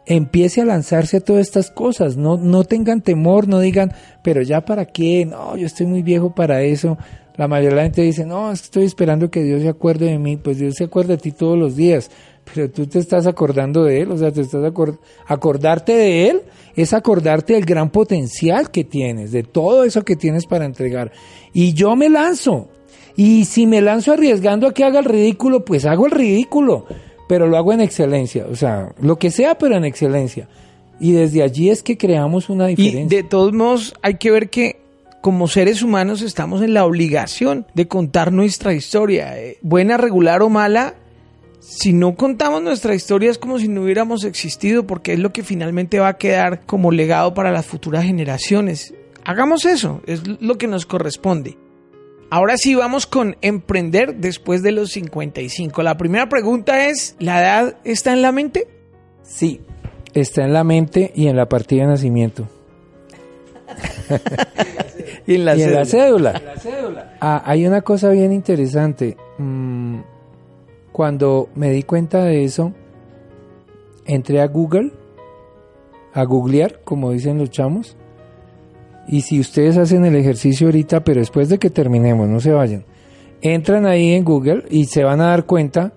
[0.07, 4.64] empiece a lanzarse a todas estas cosas, no, no tengan temor, no digan, pero ya
[4.64, 6.96] para qué, no, yo estoy muy viejo para eso.
[7.37, 10.37] La mayoría de la gente dice, no, estoy esperando que Dios se acuerde de mí,
[10.37, 12.11] pues Dios se acuerda de ti todos los días,
[12.53, 14.65] pero tú te estás acordando de Él, o sea, te estás
[15.27, 16.43] acordarte de Él
[16.75, 21.11] es acordarte del gran potencial que tienes, de todo eso que tienes para entregar.
[21.55, 22.69] Y yo me lanzo,
[23.17, 26.85] y si me lanzo arriesgando a que haga el ridículo, pues hago el ridículo
[27.27, 30.49] pero lo hago en excelencia, o sea, lo que sea, pero en excelencia.
[30.99, 33.19] Y desde allí es que creamos una diferencia.
[33.19, 34.81] Y de todos modos, hay que ver que
[35.21, 40.49] como seres humanos estamos en la obligación de contar nuestra historia, eh, buena, regular o
[40.49, 40.95] mala.
[41.69, 45.43] Si no contamos nuestra historia es como si no hubiéramos existido porque es lo que
[45.43, 48.95] finalmente va a quedar como legado para las futuras generaciones.
[49.25, 51.59] Hagamos eso, es lo que nos corresponde.
[52.31, 55.83] Ahora sí vamos con emprender después de los 55.
[55.83, 58.69] La primera pregunta es, ¿la edad está en la mente?
[59.25, 59.61] Sí,
[60.15, 62.49] está en la mente y en la partida de nacimiento.
[65.27, 66.41] y en la, cédula.
[67.21, 69.17] Ah, hay una cosa bien interesante.
[70.97, 72.73] Cuando me di cuenta de eso,
[74.07, 74.93] entré a Google,
[76.15, 77.99] a googlear, como dicen los chamos,
[79.07, 82.87] y si ustedes hacen el ejercicio ahorita, pero después de que terminemos, no se vayan,
[83.43, 85.93] entran ahí en Google y se van a dar cuenta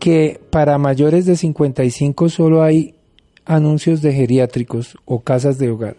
[0.00, 2.96] que para mayores de 55 solo hay
[3.44, 5.98] anuncios de geriátricos o casas de hogar.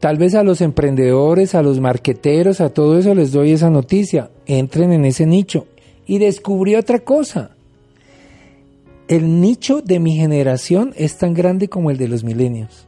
[0.00, 4.30] Tal vez a los emprendedores, a los marqueteros, a todo eso les doy esa noticia.
[4.46, 5.66] Entren en ese nicho.
[6.06, 7.56] Y descubrí otra cosa.
[9.08, 12.86] El nicho de mi generación es tan grande como el de los milenios.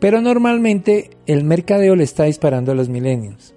[0.00, 3.54] Pero normalmente el mercadeo le está disparando a los milenios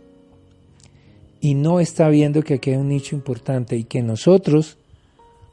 [1.42, 4.78] y no está viendo que aquí hay un nicho importante y que nosotros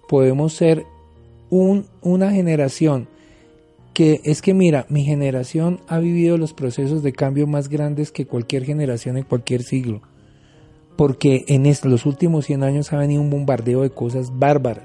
[0.09, 0.85] podemos ser
[1.51, 3.09] un, una generación
[3.93, 8.27] que es que mira, mi generación ha vivido los procesos de cambio más grandes que
[8.27, 10.03] cualquier generación en cualquier siglo.
[10.97, 14.85] Porque en los últimos 100 años ha venido un bombardeo de cosas bárbaras.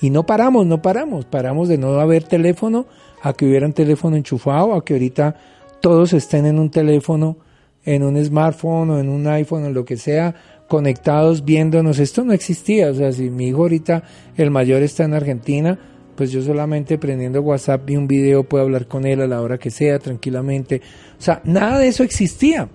[0.00, 1.24] Y no paramos, no paramos.
[1.24, 2.86] Paramos de no haber teléfono
[3.22, 5.36] a que hubiera un teléfono enchufado, a que ahorita
[5.80, 7.36] todos estén en un teléfono,
[7.84, 10.34] en un smartphone o en un iPhone o lo que sea,
[10.68, 11.98] conectados, viéndonos.
[11.98, 12.90] Esto no existía.
[12.90, 14.02] O sea, si mi hijo ahorita,
[14.36, 15.78] el mayor está en Argentina,
[16.16, 19.58] pues yo solamente prendiendo WhatsApp y un video puedo hablar con él a la hora
[19.58, 20.80] que sea, tranquilamente.
[21.18, 22.68] O sea, nada de eso existía.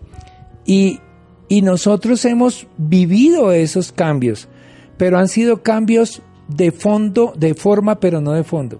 [0.66, 1.00] Y,
[1.50, 4.48] y nosotros hemos vivido esos cambios,
[4.98, 8.80] pero han sido cambios de fondo, de forma, pero no de fondo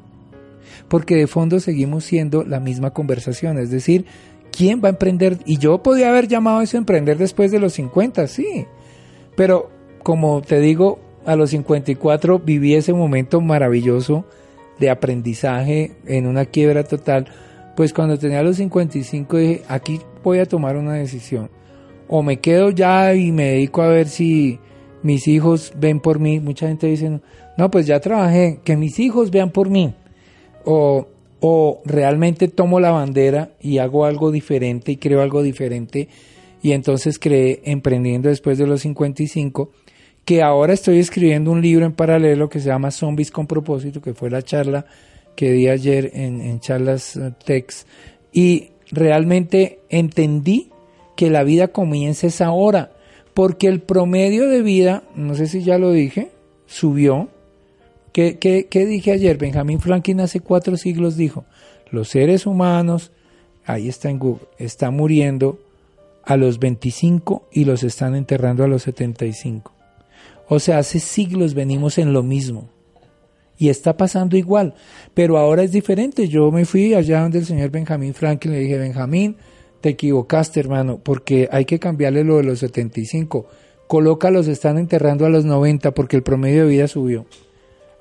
[0.90, 4.06] porque de fondo seguimos siendo la misma conversación, es decir,
[4.52, 5.38] ¿quién va a emprender?
[5.46, 8.66] Y yo podía haber llamado eso emprender después de los 50, sí,
[9.38, 9.70] pero
[10.04, 14.26] como te digo, a los 54 viví ese momento maravilloso
[14.80, 17.28] de aprendizaje en una quiebra total,
[17.76, 21.50] pues cuando tenía los 55 dije, aquí voy a tomar una decisión.
[22.10, 24.60] O me quedo ya y me dedico a ver si
[25.04, 26.40] mis hijos ven por mí.
[26.42, 27.22] Mucha gente dice,
[27.58, 29.94] no, pues ya trabajé, que mis hijos vean por mí
[30.66, 31.08] o,
[31.40, 36.10] o realmente tomo la bandera y hago algo diferente y creo algo diferente.
[36.62, 39.72] Y entonces creé Emprendiendo después de los 55
[40.26, 44.14] que ahora estoy escribiendo un libro en paralelo que se llama Zombies con propósito que
[44.14, 44.86] fue la charla
[45.36, 47.88] que di ayer en, en charlas uh, Tex
[48.32, 50.70] y realmente entendí
[51.20, 52.94] que la vida comienza esa ahora
[53.34, 56.32] porque el promedio de vida, no sé si ya lo dije,
[56.66, 57.28] subió
[58.14, 59.38] ¿Qué, dije ayer?
[59.38, 61.44] Benjamin Franklin hace cuatro siglos dijo,
[61.92, 63.12] los seres humanos,
[63.66, 65.60] ahí está en Google, están muriendo
[66.24, 69.74] a los 25 y los están enterrando a los 75.
[70.48, 72.70] O sea, hace siglos venimos en lo mismo.
[73.58, 74.74] Y está pasando igual.
[75.14, 76.30] Pero ahora es diferente.
[76.30, 79.36] Yo me fui allá donde el señor Benjamin Franklin le dije, Benjamín,
[79.82, 83.46] te equivocaste, hermano, porque hay que cambiarle lo de los 75.
[83.88, 87.26] Coloca los están enterrando a los 90 porque el promedio de vida subió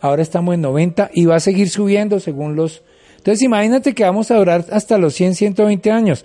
[0.01, 2.83] ahora estamos en 90 y va a seguir subiendo según los...
[3.17, 6.25] Entonces imagínate que vamos a durar hasta los 100, 120 años.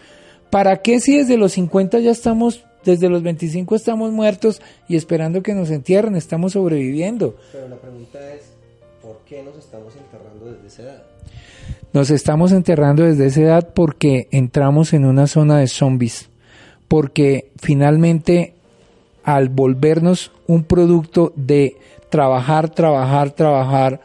[0.49, 5.41] ¿Para qué si desde los 50 ya estamos, desde los 25 estamos muertos y esperando
[5.41, 7.35] que nos entierren, estamos sobreviviendo?
[7.51, 8.52] Pero la pregunta es,
[9.03, 11.03] ¿por qué nos estamos enterrando desde esa edad?
[11.91, 16.29] Nos estamos enterrando desde esa edad porque entramos en una zona de zombies,
[16.87, 18.53] porque finalmente
[19.23, 21.75] al volvernos un producto de
[22.09, 24.01] trabajar, trabajar, trabajar,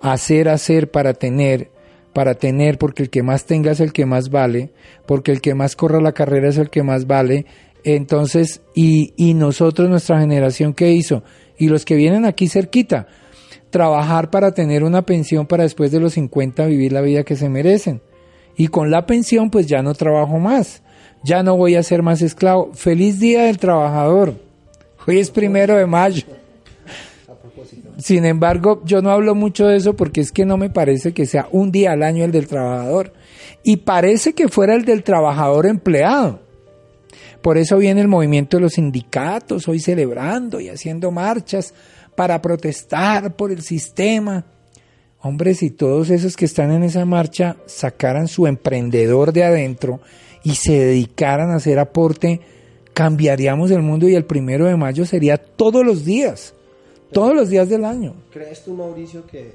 [0.00, 1.70] hacer, hacer para tener,
[2.12, 4.70] para tener, porque el que más tenga es el que más vale,
[5.06, 7.46] porque el que más corra la carrera es el que más vale.
[7.84, 11.22] Entonces, y, y nosotros, nuestra generación, ¿qué hizo?
[11.58, 13.08] Y los que vienen aquí cerquita,
[13.72, 17.48] trabajar para tener una pensión para después de los 50 vivir la vida que se
[17.48, 18.00] merecen.
[18.56, 20.82] Y con la pensión, pues ya no trabajo más,
[21.24, 22.70] ya no voy a ser más esclavo.
[22.74, 24.34] Feliz Día del Trabajador.
[25.04, 26.22] Hoy es primero de mayo.
[27.98, 31.26] Sin embargo, yo no hablo mucho de eso porque es que no me parece que
[31.26, 33.12] sea un día al año el del trabajador.
[33.64, 36.40] Y parece que fuera el del trabajador empleado.
[37.40, 41.74] Por eso viene el movimiento de los sindicatos hoy celebrando y haciendo marchas
[42.14, 44.44] para protestar por el sistema.
[45.20, 50.00] Hombre, si todos esos que están en esa marcha sacaran su emprendedor de adentro
[50.42, 52.40] y se dedicaran a hacer aporte,
[52.92, 56.54] cambiaríamos el mundo y el primero de mayo sería todos los días.
[57.12, 58.14] Todos los días del año.
[58.32, 59.54] ¿Crees tú, Mauricio, que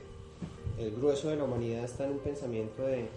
[0.80, 3.08] el grueso de la humanidad está en un pensamiento de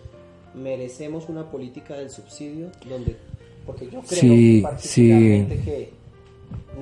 [0.55, 3.17] merecemos una política del subsidio donde
[3.67, 5.63] porque yo creo Sí, particularmente sí.
[5.63, 5.91] que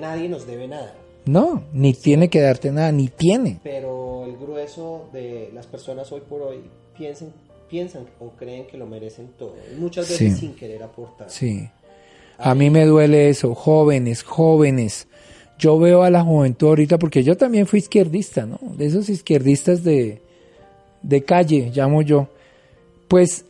[0.00, 0.94] nadie nos debe nada,
[1.28, 3.60] No, ni tiene que darte nada, ni tiene.
[3.62, 6.60] pero el grueso de las personas hoy por hoy
[6.96, 7.32] piensan
[7.68, 10.40] piensan o creen que lo merecen todo, y muchas veces Sí.
[10.40, 11.28] sin querer aportar.
[11.28, 11.68] Sí.
[12.38, 15.06] A mí me duele eso, jóvenes, jóvenes.
[15.58, 18.58] Yo veo a la juventud ahorita, porque yo también fui izquierdista, ¿no?
[18.62, 20.22] De esos izquierdistas de,
[21.02, 22.28] de calle, llamo yo.
[23.08, 23.44] Pues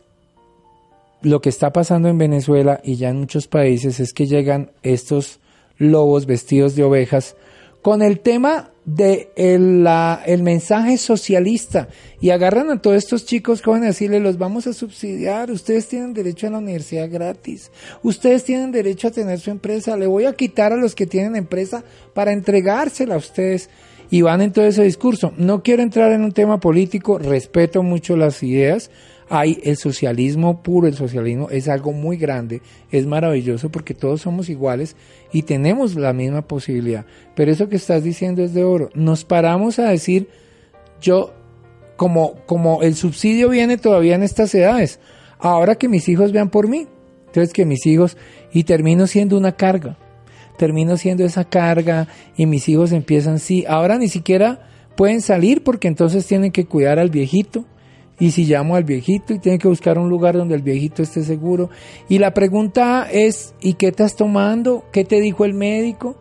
[1.21, 5.39] lo que está pasando en Venezuela y ya en muchos países es que llegan estos
[5.77, 7.37] lobos vestidos de ovejas
[7.81, 11.89] con el tema de el, la- el mensaje socialista.
[12.19, 16.13] Y agarran a todos estos chicos jóvenes a decirles los vamos a subsidiar, ustedes tienen
[16.13, 17.71] derecho a la universidad gratis,
[18.03, 21.35] ustedes tienen derecho a tener su empresa, le voy a quitar a los que tienen
[21.35, 23.69] empresa para entregársela a ustedes.
[24.11, 25.33] Y van en todo ese discurso.
[25.37, 28.89] No quiero entrar en un tema político, respeto mucho las ideas,
[29.29, 32.61] hay el socialismo puro, el socialismo es algo muy grande,
[32.91, 34.95] es maravilloso porque todos somos iguales
[35.31, 37.05] y tenemos la misma posibilidad.
[37.35, 38.89] Pero eso que estás diciendo es de oro.
[38.95, 40.29] Nos paramos a decir,
[40.99, 41.33] yo,
[41.95, 44.99] como, como el subsidio viene todavía en estas edades,
[45.37, 46.87] ahora que mis hijos vean por mí,
[47.27, 48.17] entonces que mis hijos,
[48.51, 49.97] y termino siendo una carga,
[50.57, 55.87] termino siendo esa carga y mis hijos empiezan, sí, ahora ni siquiera pueden salir porque
[55.87, 57.65] entonces tienen que cuidar al viejito
[58.19, 61.23] y si llamo al viejito y tienen que buscar un lugar donde el viejito esté
[61.23, 61.69] seguro.
[62.09, 64.83] Y la pregunta es, ¿y qué estás tomando?
[64.91, 66.15] ¿Qué te dijo el médico?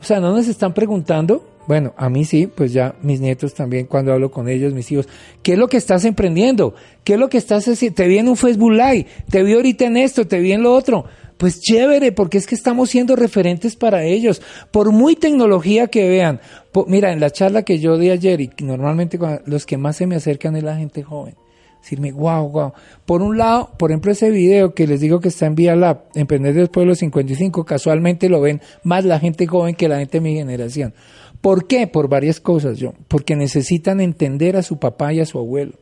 [0.00, 1.44] O sea, no nos están preguntando.
[1.66, 5.08] Bueno, a mí sí, pues ya mis nietos también cuando hablo con ellos, mis hijos,
[5.42, 6.74] ¿qué es lo que estás emprendiendo?
[7.04, 7.94] ¿Qué es lo que estás haciendo?
[7.94, 10.74] Te vi en un Facebook Live, te vi ahorita en esto, te vi en lo
[10.74, 11.04] otro.
[11.36, 14.42] Pues chévere, porque es que estamos siendo referentes para ellos.
[14.70, 16.40] Por muy tecnología que vean.
[16.86, 20.16] Mira, en la charla que yo di ayer, y normalmente los que más se me
[20.16, 21.34] acercan es la gente joven.
[21.82, 22.72] Decirme, wow, wow.
[23.04, 26.04] Por un lado, por ejemplo, ese video que les digo que está en Vía Lab,
[26.14, 30.18] Emprender después de los 55, casualmente lo ven más la gente joven que la gente
[30.18, 30.94] de mi generación.
[31.40, 31.88] ¿Por qué?
[31.88, 32.94] Por varias cosas, yo.
[33.08, 35.72] Porque necesitan entender a su papá y a su abuelo.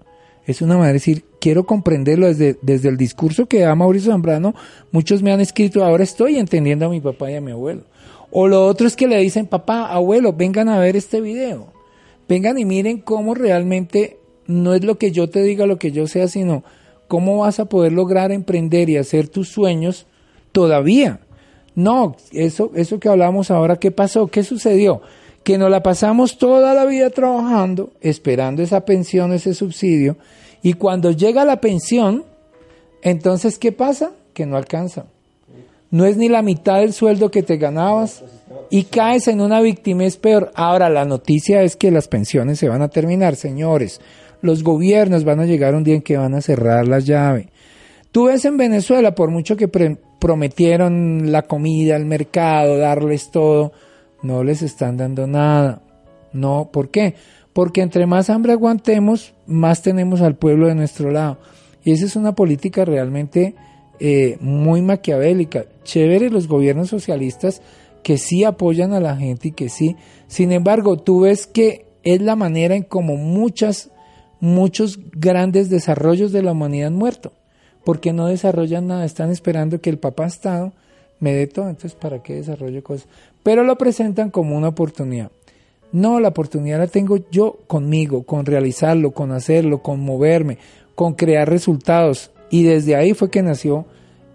[0.46, 4.54] Es una manera de decir, quiero comprenderlo desde, desde el discurso que da Mauricio Zambrano.
[4.90, 7.82] Muchos me han escrito, ahora estoy entendiendo a mi papá y a mi abuelo.
[8.30, 11.72] O lo otro es que le dicen, papá, abuelo, vengan a ver este video.
[12.28, 16.06] Vengan y miren cómo realmente no es lo que yo te diga, lo que yo
[16.06, 16.62] sea, sino
[17.08, 20.06] cómo vas a poder lograr emprender y hacer tus sueños
[20.52, 21.20] todavía.
[21.74, 24.28] No, eso, eso que hablamos ahora, ¿qué pasó?
[24.28, 25.02] ¿Qué sucedió?
[25.42, 30.18] Que nos la pasamos toda la vida trabajando, esperando esa pensión, ese subsidio,
[30.62, 32.24] y cuando llega la pensión,
[33.02, 34.12] entonces, ¿qué pasa?
[34.34, 35.06] Que no alcanza.
[35.90, 38.22] No es ni la mitad del sueldo que te ganabas
[38.70, 40.52] y caes en una victimez peor.
[40.54, 44.00] Ahora, la noticia es que las pensiones se van a terminar, señores.
[44.40, 47.48] Los gobiernos van a llegar un día en que van a cerrar la llave.
[48.12, 53.72] Tú ves en Venezuela, por mucho que prometieron la comida, el mercado, darles todo,
[54.22, 55.82] no les están dando nada.
[56.32, 57.14] No, ¿por qué?
[57.52, 61.38] Porque entre más hambre aguantemos, más tenemos al pueblo de nuestro lado.
[61.84, 63.54] Y esa es una política realmente
[64.00, 65.66] eh, muy maquiavélica.
[65.84, 67.62] Chévere los gobiernos socialistas
[68.02, 69.96] que sí apoyan a la gente y que sí.
[70.26, 73.90] Sin embargo, tú ves que es la manera en como muchas,
[74.40, 77.32] muchos grandes desarrollos de la humanidad han muerto.
[77.84, 80.72] Porque no desarrollan nada, están esperando que el papá Estado
[81.18, 83.06] me dé todo, entonces ¿para qué desarrollo cosas?
[83.42, 85.30] Pero lo presentan como una oportunidad.
[85.92, 90.58] No, la oportunidad la tengo yo conmigo, con realizarlo, con hacerlo, con moverme,
[90.94, 92.30] con crear resultados.
[92.50, 93.86] Y desde ahí fue que nació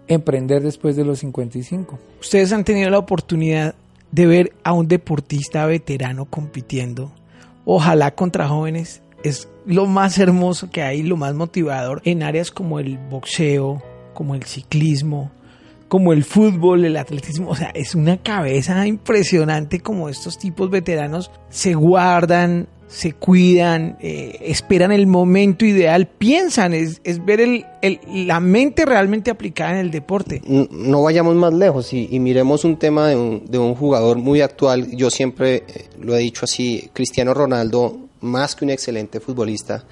[0.08, 1.98] emprender después de los 55.
[2.20, 3.74] Ustedes han tenido la oportunidad
[4.10, 7.12] de ver a un deportista veterano compitiendo,
[7.64, 12.78] ojalá contra jóvenes, es lo más hermoso que hay, lo más motivador en áreas como
[12.78, 13.82] el boxeo,
[14.14, 15.30] como el ciclismo,
[15.88, 21.30] como el fútbol, el atletismo, o sea, es una cabeza impresionante como estos tipos veteranos
[21.48, 27.66] se guardan, se cuidan, eh, esperan el momento ideal, piensan, es, ver el,
[28.06, 30.40] la mente realmente aplicada en el deporte.
[30.46, 34.90] No vayamos más lejos y, miremos un tema de un, de un, jugador muy actual,
[34.96, 39.84] yo siempre eh, lo he dicho así, Cristiano Ronaldo, más que un excelente futbolista,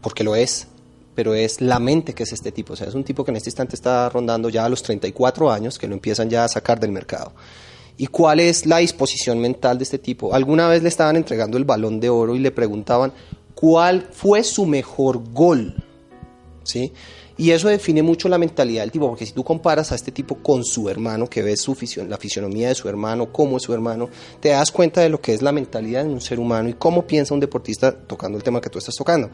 [0.00, 0.68] porque lo es,
[1.14, 3.36] pero es la mente que es este tipo, o sea, es un tipo que en
[3.36, 6.78] este instante está rondando ya a los 34 años, que lo empiezan ya a sacar
[6.78, 7.32] del mercado.
[7.96, 10.34] ¿Y cuál es la disposición mental de este tipo?
[10.34, 13.12] Alguna vez le estaban entregando el balón de oro y le preguntaban
[13.54, 15.74] cuál fue su mejor gol.
[16.64, 16.92] ¿Sí?
[17.36, 20.36] Y eso define mucho la mentalidad del tipo, porque si tú comparas a este tipo
[20.36, 21.66] con su hermano, que ves
[22.08, 25.34] la fisionomía de su hermano, cómo es su hermano, te das cuenta de lo que
[25.34, 28.60] es la mentalidad de un ser humano y cómo piensa un deportista tocando el tema
[28.60, 29.30] que tú estás tocando.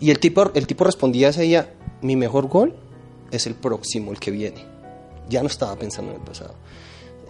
[0.00, 2.74] Y el tipo, el tipo respondía ella, mi mejor gol
[3.30, 4.64] es el próximo, el que viene.
[5.28, 6.54] Ya no estaba pensando en el pasado.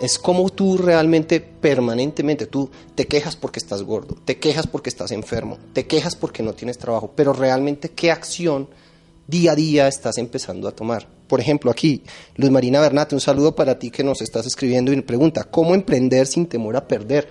[0.01, 5.11] Es como tú realmente permanentemente, tú te quejas porque estás gordo, te quejas porque estás
[5.11, 8.69] enfermo, te quejas porque no tienes trabajo, pero realmente qué acción
[9.27, 11.09] día a día estás empezando a tomar.
[11.27, 12.03] Por ejemplo, aquí,
[12.37, 15.75] Luz Marina Bernate, un saludo para ti que nos estás escribiendo y me pregunta, ¿cómo
[15.75, 17.29] emprender sin temor a perder?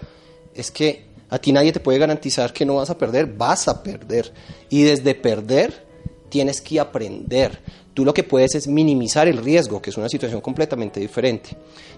[0.53, 3.81] Es que a ti nadie te puede garantizar que no vas a perder, vas a
[3.83, 4.33] perder.
[4.69, 5.85] Y desde perder
[6.29, 7.59] tienes que aprender.
[7.93, 11.55] Tú lo que puedes es minimizar el riesgo, que es una situación completamente diferente.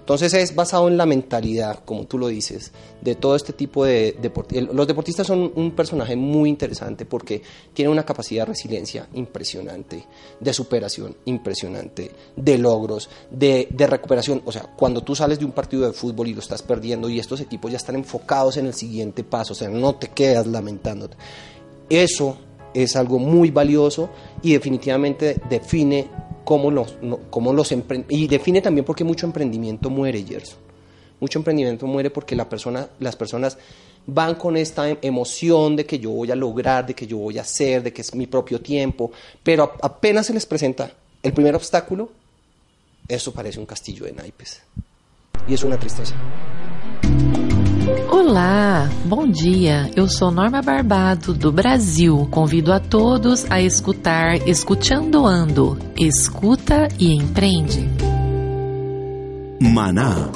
[0.08, 4.16] Entonces es basado en la mentalidad, como tú lo dices, de todo este tipo de
[4.22, 4.74] deportistas.
[4.74, 7.42] Los deportistas son un personaje muy interesante porque
[7.74, 10.06] tienen una capacidad de resiliencia impresionante,
[10.40, 14.42] de superación impresionante, de logros, de, de recuperación.
[14.46, 17.20] O sea, cuando tú sales de un partido de fútbol y lo estás perdiendo y
[17.20, 21.18] estos equipos ya están enfocados en el siguiente paso, o sea, no te quedas lamentándote.
[21.90, 22.38] Eso
[22.74, 24.10] es algo muy valioso
[24.42, 26.08] y definitivamente define
[26.48, 26.96] cómo los,
[27.30, 27.74] cómo los
[28.08, 30.58] y define también porque mucho emprendimiento muere, Gerson.
[31.20, 33.58] Mucho emprendimiento muere porque la persona, las personas
[34.06, 37.42] van con esta emoción de que yo voy a lograr, de que yo voy a
[37.42, 39.12] hacer, de que es mi propio tiempo,
[39.44, 40.90] pero apenas se les presenta
[41.22, 42.12] el primer obstáculo,
[43.10, 44.62] eso parece un castillo de naipes.
[45.50, 46.16] Y es una tristeza.
[48.10, 49.92] Olá, bom dia.
[49.94, 52.26] Eu sou Norma Barbado do Brasil.
[52.32, 55.78] Convido a todos a escutar Escutando Ando.
[55.98, 57.90] Escuta e empreende.
[59.60, 60.30] Maná,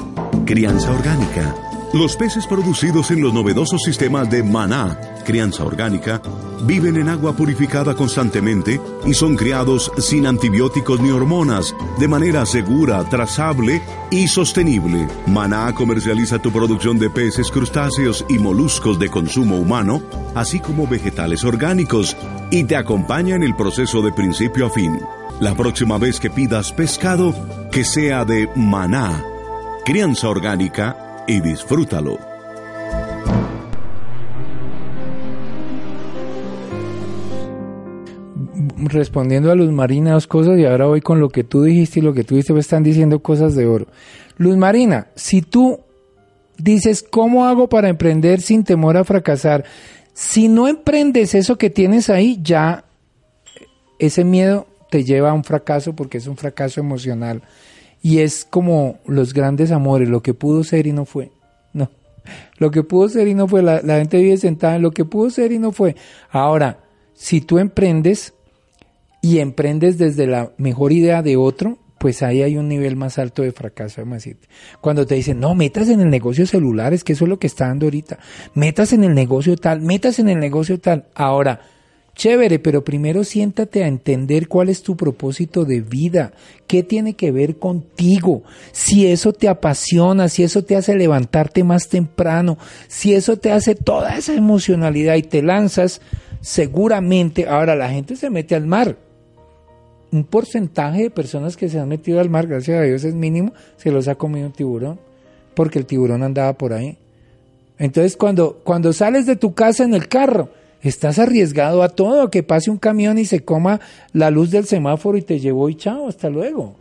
[0.44, 1.71] criança orgânica.
[1.92, 6.22] Los peces producidos en los novedosos sistemas de Maná, crianza orgánica,
[6.62, 13.04] viven en agua purificada constantemente y son criados sin antibióticos ni hormonas, de manera segura,
[13.10, 15.06] trazable y sostenible.
[15.26, 20.02] Maná comercializa tu producción de peces, crustáceos y moluscos de consumo humano,
[20.34, 22.16] así como vegetales orgánicos,
[22.50, 24.98] y te acompaña en el proceso de principio a fin.
[25.40, 27.34] La próxima vez que pidas pescado,
[27.70, 29.22] que sea de Maná,
[29.84, 32.18] crianza orgánica, y disfrútalo.
[38.76, 42.02] Respondiendo a Luz Marina dos cosas y ahora voy con lo que tú dijiste y
[42.02, 43.86] lo que tú dijiste, pues están diciendo cosas de oro.
[44.38, 45.80] Luz Marina, si tú
[46.58, 49.64] dices, ¿cómo hago para emprender sin temor a fracasar?
[50.14, 52.84] Si no emprendes eso que tienes ahí, ya
[53.98, 57.42] ese miedo te lleva a un fracaso porque es un fracaso emocional
[58.02, 61.30] y es como los grandes amores, lo que pudo ser y no fue.
[61.72, 61.90] No.
[62.58, 63.62] Lo que pudo ser y no fue.
[63.62, 65.94] La, gente vive sentada en lo que pudo ser y no fue.
[66.30, 66.80] Ahora,
[67.14, 68.34] si tú emprendes
[69.20, 73.42] y emprendes desde la mejor idea de otro, pues ahí hay un nivel más alto
[73.42, 74.02] de fracaso,
[74.80, 77.68] Cuando te dicen, no, metas en el negocio celulares, que eso es lo que está
[77.68, 78.18] dando ahorita.
[78.54, 81.06] Metas en el negocio tal, metas en el negocio tal.
[81.14, 81.60] Ahora,
[82.14, 86.32] Chévere, pero primero siéntate a entender cuál es tu propósito de vida,
[86.66, 91.88] qué tiene que ver contigo, si eso te apasiona, si eso te hace levantarte más
[91.88, 96.02] temprano, si eso te hace toda esa emocionalidad y te lanzas,
[96.42, 98.98] seguramente, ahora la gente se mete al mar.
[100.10, 103.54] Un porcentaje de personas que se han metido al mar, gracias a Dios es mínimo,
[103.78, 105.00] se los ha comido un tiburón,
[105.54, 106.98] porque el tiburón andaba por ahí.
[107.78, 110.50] Entonces cuando, cuando sales de tu casa en el carro,
[110.82, 113.80] Estás arriesgado a todo, que pase un camión y se coma
[114.12, 116.76] la luz del semáforo y te llevó y chao, hasta luego.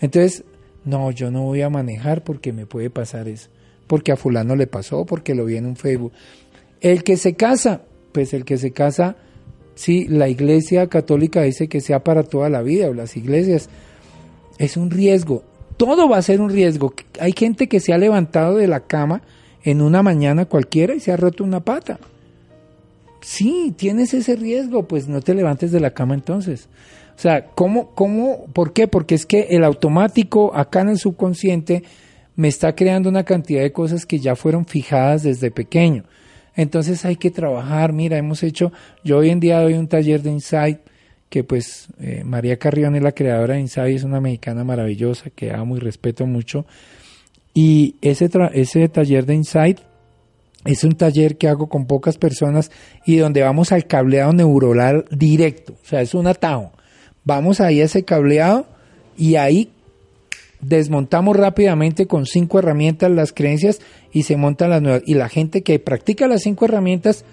[0.00, 0.44] Entonces,
[0.84, 3.48] no, yo no voy a manejar porque me puede pasar eso.
[3.86, 6.12] porque a fulano le pasó, porque lo vi en un Facebook.
[6.82, 7.82] El que se casa,
[8.12, 9.16] pues el que se casa,
[9.76, 13.70] sí, la iglesia católica dice que sea para toda la vida, o las iglesias,
[14.58, 15.42] es un riesgo.
[15.78, 16.92] Todo va a ser un riesgo.
[17.18, 19.22] Hay gente que se ha levantado de la cama
[19.62, 21.98] en una mañana cualquiera y se ha roto una pata.
[23.20, 26.68] Sí, tienes ese riesgo, pues no te levantes de la cama entonces.
[27.16, 28.86] O sea, ¿cómo, cómo, por qué?
[28.86, 31.82] Porque es que el automático acá en el subconsciente
[32.36, 36.04] me está creando una cantidad de cosas que ya fueron fijadas desde pequeño.
[36.54, 37.92] Entonces hay que trabajar.
[37.92, 40.78] Mira, hemos hecho, yo hoy en día doy un taller de Insight,
[41.28, 45.52] que pues eh, María Carrión es la creadora de Insight, es una mexicana maravillosa que
[45.52, 46.66] amo y respeto mucho.
[47.52, 49.80] Y ese, ese taller de Insight
[50.64, 52.70] es un taller que hago con pocas personas
[53.06, 55.74] y donde vamos al cableado neuronal directo.
[55.74, 56.72] O sea, es un atajo.
[57.24, 58.66] Vamos ahí a ese cableado
[59.16, 59.70] y ahí
[60.60, 63.80] desmontamos rápidamente con cinco herramientas las creencias
[64.12, 65.02] y se montan las nuevas.
[65.06, 67.24] Y la gente que practica las cinco herramientas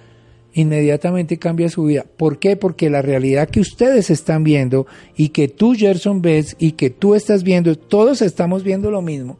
[0.53, 2.05] inmediatamente cambia su vida.
[2.17, 2.55] ¿Por qué?
[2.55, 7.13] Porque la realidad que ustedes están viendo y que tú, Gerson, ves y que tú
[7.13, 9.38] estás viendo, todos estamos viendo lo mismo,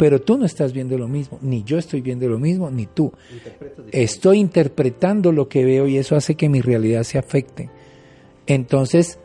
[0.00, 3.12] pero tú no estás viendo lo mismo, ni yo estoy viendo lo mismo, ni tú.
[3.92, 7.68] Estoy interpretando lo que veo y eso hace que mi realidad se afecte.
[8.46, 9.18] Entonces,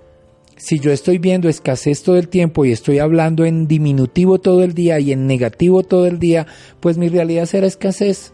[0.58, 4.74] si yo estoy viendo escasez todo el tiempo y estoy hablando en diminutivo todo el
[4.74, 6.46] día y en negativo todo el día,
[6.82, 8.34] pues mi realidad será escasez.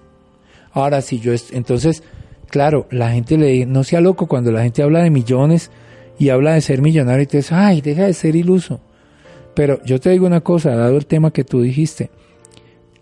[0.72, 2.02] Ahora, si yo, entonces,
[2.50, 5.70] claro, la gente le dice, no sea loco cuando la gente habla de millones
[6.18, 8.82] y habla de ser millonario y te dice, ay, deja de ser iluso.
[9.54, 12.10] Pero yo te digo una cosa, dado el tema que tú dijiste,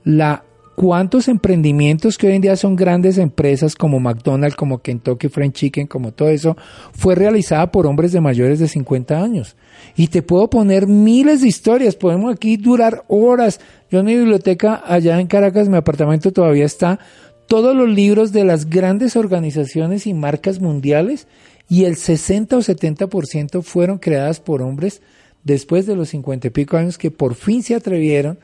[0.03, 0.43] la
[0.79, 5.87] cuántos emprendimientos que hoy en día son grandes empresas como McDonald's, como Kentucky Fried Chicken,
[5.87, 6.55] como todo eso,
[6.93, 9.57] fue realizada por hombres de mayores de 50 años.
[9.97, 13.59] Y te puedo poner miles de historias, podemos aquí durar horas.
[13.91, 16.99] Yo en mi biblioteca allá en Caracas, mi apartamento todavía está,
[17.47, 21.27] todos los libros de las grandes organizaciones y marcas mundiales
[21.67, 25.01] y el 60 o 70% fueron creadas por hombres
[25.43, 28.39] después de los 50 y pico años que por fin se atrevieron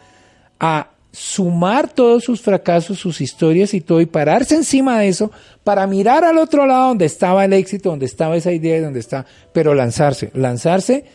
[0.60, 5.32] a sumar todos sus fracasos, sus historias y todo, y pararse encima de eso
[5.64, 9.00] para mirar al otro lado donde estaba el éxito, donde estaba esa idea y donde
[9.00, 11.06] está, pero lanzarse, lanzarse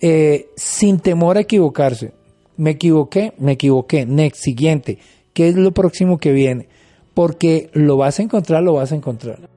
[0.00, 2.12] eh, sin temor a equivocarse.
[2.56, 4.04] Me equivoqué, me equivoqué.
[4.06, 4.98] Next, siguiente.
[5.32, 6.68] ¿Qué es lo próximo que viene?
[7.14, 9.48] Porque lo vas a encontrar, lo vas a encontrar.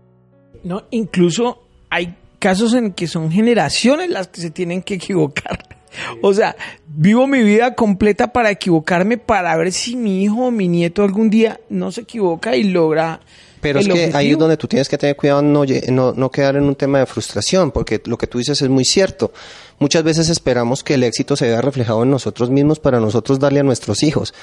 [0.63, 5.80] No, incluso hay casos en que son generaciones las que se tienen que equivocar.
[6.21, 6.55] O sea,
[6.87, 11.29] vivo mi vida completa para equivocarme, para ver si mi hijo o mi nieto algún
[11.29, 13.21] día no se equivoca y logra.
[13.61, 16.55] Pero es que ahí es donde tú tienes que tener cuidado no, no, no quedar
[16.55, 19.31] en un tema de frustración, porque lo que tú dices es muy cierto.
[19.79, 23.61] Muchas veces esperamos que el éxito se vea reflejado en nosotros mismos para nosotros darle
[23.61, 24.33] a nuestros hijos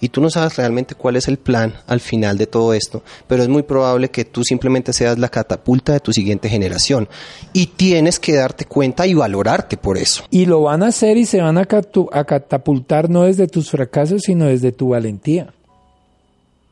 [0.00, 3.42] y tú no sabes realmente cuál es el plan al final de todo esto, pero
[3.42, 7.08] es muy probable que tú simplemente seas la catapulta de tu siguiente generación
[7.52, 10.24] y tienes que darte cuenta y valorarte por eso.
[10.30, 14.46] Y lo van a hacer y se van a, catapultar no desde tus fracasos, sino
[14.46, 15.52] desde tu valentía.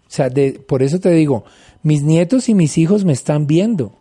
[0.07, 0.31] O sea,
[0.67, 1.45] por eso te digo,
[1.85, 3.93] mis nietos y mis hijos me están viendo.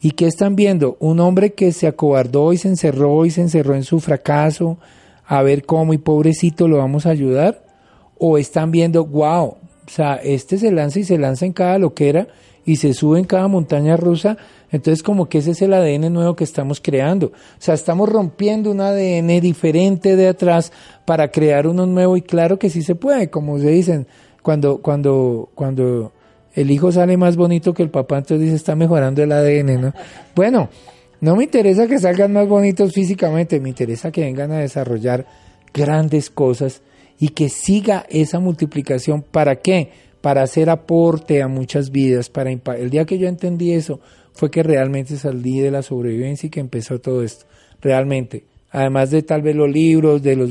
[0.00, 0.96] ¿Y qué están viendo?
[1.00, 4.78] Un hombre que se acobardó y se encerró y se encerró en su fracaso,
[5.26, 7.64] a ver cómo y pobrecito lo vamos a ayudar
[8.18, 12.28] o están viendo, wow, o sea, este se lanza y se lanza en cada loquera
[12.64, 14.38] y se sube en cada montaña rusa,
[14.70, 17.26] entonces como que ese es el ADN nuevo que estamos creando.
[17.26, 20.72] O sea, estamos rompiendo un ADN diferente de atrás
[21.04, 24.06] para crear uno nuevo y claro que sí se puede, como se dicen,
[24.42, 26.12] cuando, cuando, cuando
[26.54, 29.92] el hijo sale más bonito que el papá, entonces dice, está mejorando el ADN, ¿no?
[30.34, 30.68] Bueno,
[31.20, 35.26] no me interesa que salgan más bonitos físicamente, me interesa que vengan a desarrollar
[35.72, 36.82] grandes cosas
[37.18, 39.22] y que siga esa multiplicación.
[39.22, 39.90] ¿Para qué?
[40.20, 42.28] Para hacer aporte a muchas vidas.
[42.28, 44.00] Para el día que yo entendí eso
[44.32, 47.46] fue que realmente salí de la sobrevivencia y que empezó todo esto.
[47.80, 48.44] Realmente.
[48.70, 50.50] Además de tal vez los libros, de los,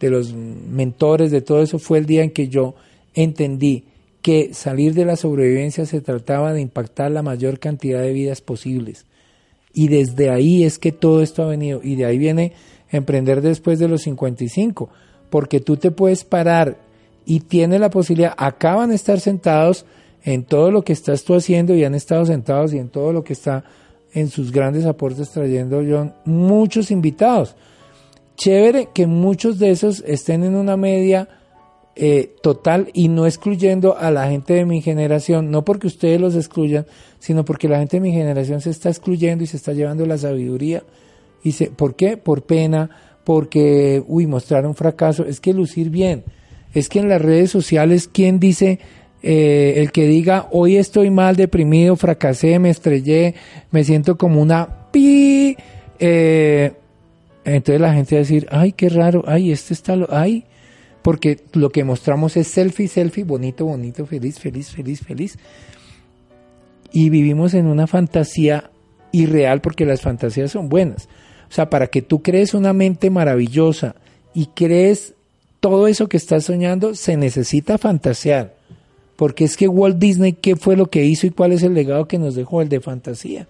[0.00, 2.74] de los mentores, de todo eso, fue el día en que yo
[3.14, 3.84] entendí
[4.22, 9.06] que salir de la sobrevivencia se trataba de impactar la mayor cantidad de vidas posibles.
[9.72, 11.80] Y desde ahí es que todo esto ha venido.
[11.82, 12.52] Y de ahí viene
[12.90, 14.90] emprender después de los 55
[15.30, 16.76] porque tú te puedes parar
[17.24, 19.86] y tienes la posibilidad, acaban de estar sentados
[20.24, 23.22] en todo lo que estás tú haciendo y han estado sentados y en todo lo
[23.22, 23.64] que está
[24.12, 27.54] en sus grandes aportes trayendo John muchos invitados.
[28.36, 31.28] Chévere que muchos de esos estén en una media
[31.96, 36.34] eh, total y no excluyendo a la gente de mi generación, no porque ustedes los
[36.34, 36.86] excluyan,
[37.18, 40.16] sino porque la gente de mi generación se está excluyendo y se está llevando la
[40.16, 40.82] sabiduría.
[41.42, 42.16] Y se, ¿Por qué?
[42.16, 42.90] Por pena,
[43.24, 46.24] porque, uy, mostrar un fracaso, es que lucir bien.
[46.74, 48.78] es que en las redes sociales, ¿quién dice,
[49.22, 53.34] eh, el que diga, hoy estoy mal, deprimido, fracasé, me estrellé,
[53.70, 55.56] me siento como una pi,
[55.98, 56.72] eh,
[57.44, 60.44] entonces la gente va a decir, ay, qué raro, ay, este está, lo, ay,
[61.02, 65.38] porque lo que mostramos es selfie, selfie, bonito, bonito, feliz, feliz, feliz, feliz.
[66.92, 68.70] Y vivimos en una fantasía
[69.12, 71.08] irreal porque las fantasías son buenas.
[71.48, 73.96] O sea, para que tú crees una mente maravillosa
[74.34, 75.14] y crees
[75.60, 78.54] todo eso que estás soñando, se necesita fantasear.
[79.16, 82.08] Porque es que Walt Disney, ¿qué fue lo que hizo y cuál es el legado
[82.08, 82.62] que nos dejó?
[82.62, 83.46] El de fantasía.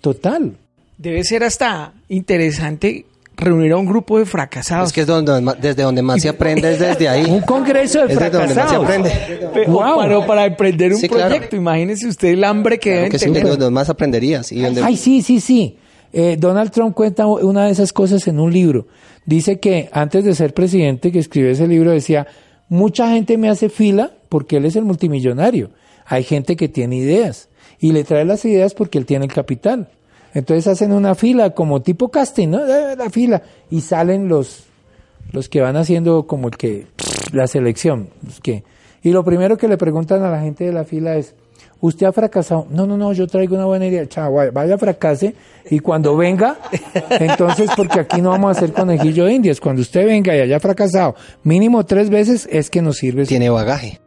[0.00, 0.56] Total.
[0.98, 3.06] Debe ser hasta interesante
[3.38, 4.88] reunir a un grupo de fracasados.
[4.88, 7.24] Es que es donde, desde donde más se aprende es desde ahí.
[7.24, 8.84] Un congreso de Es desde donde más se fracasados.
[8.84, 9.66] aprende.
[9.68, 9.96] Wow.
[9.96, 11.28] para, para emprender un Sí, claro.
[11.28, 13.42] proyecto, imagínese usted el hambre que Claro deben que sí, tener.
[13.44, 14.50] desde donde más aprenderías.
[14.52, 15.76] Y donde, Ay, sí, sí, sí.
[16.12, 18.86] Eh, Donald Trump cuenta una de esas cosas en un libro.
[19.26, 22.26] Dice que antes de ser presidente, que escribió ese libro, decía,
[22.68, 25.70] mucha gente me hace fila porque él es el multimillonario.
[26.06, 29.88] Hay gente que tiene ideas y le trae las ideas porque él tiene el capital.
[30.34, 32.66] Entonces hacen una fila como tipo casting, ¿no?
[32.66, 34.64] Eh, La fila y salen los
[35.32, 36.86] los que van haciendo como el que
[37.32, 38.64] la selección, los que
[39.02, 41.34] y lo primero que le preguntan a la gente de la fila es
[41.80, 42.66] ¿Usted ha fracasado?
[42.70, 44.06] No, no, no, yo traigo una buena idea.
[44.08, 45.34] Chao, vaya, fracase
[45.70, 46.56] y cuando venga,
[47.10, 49.60] entonces, porque aquí no vamos a hacer conejillo de indias.
[49.60, 51.14] Cuando usted venga y haya fracasado
[51.44, 53.26] mínimo tres veces, es que nos sirve.
[53.26, 54.00] tiene bagaje.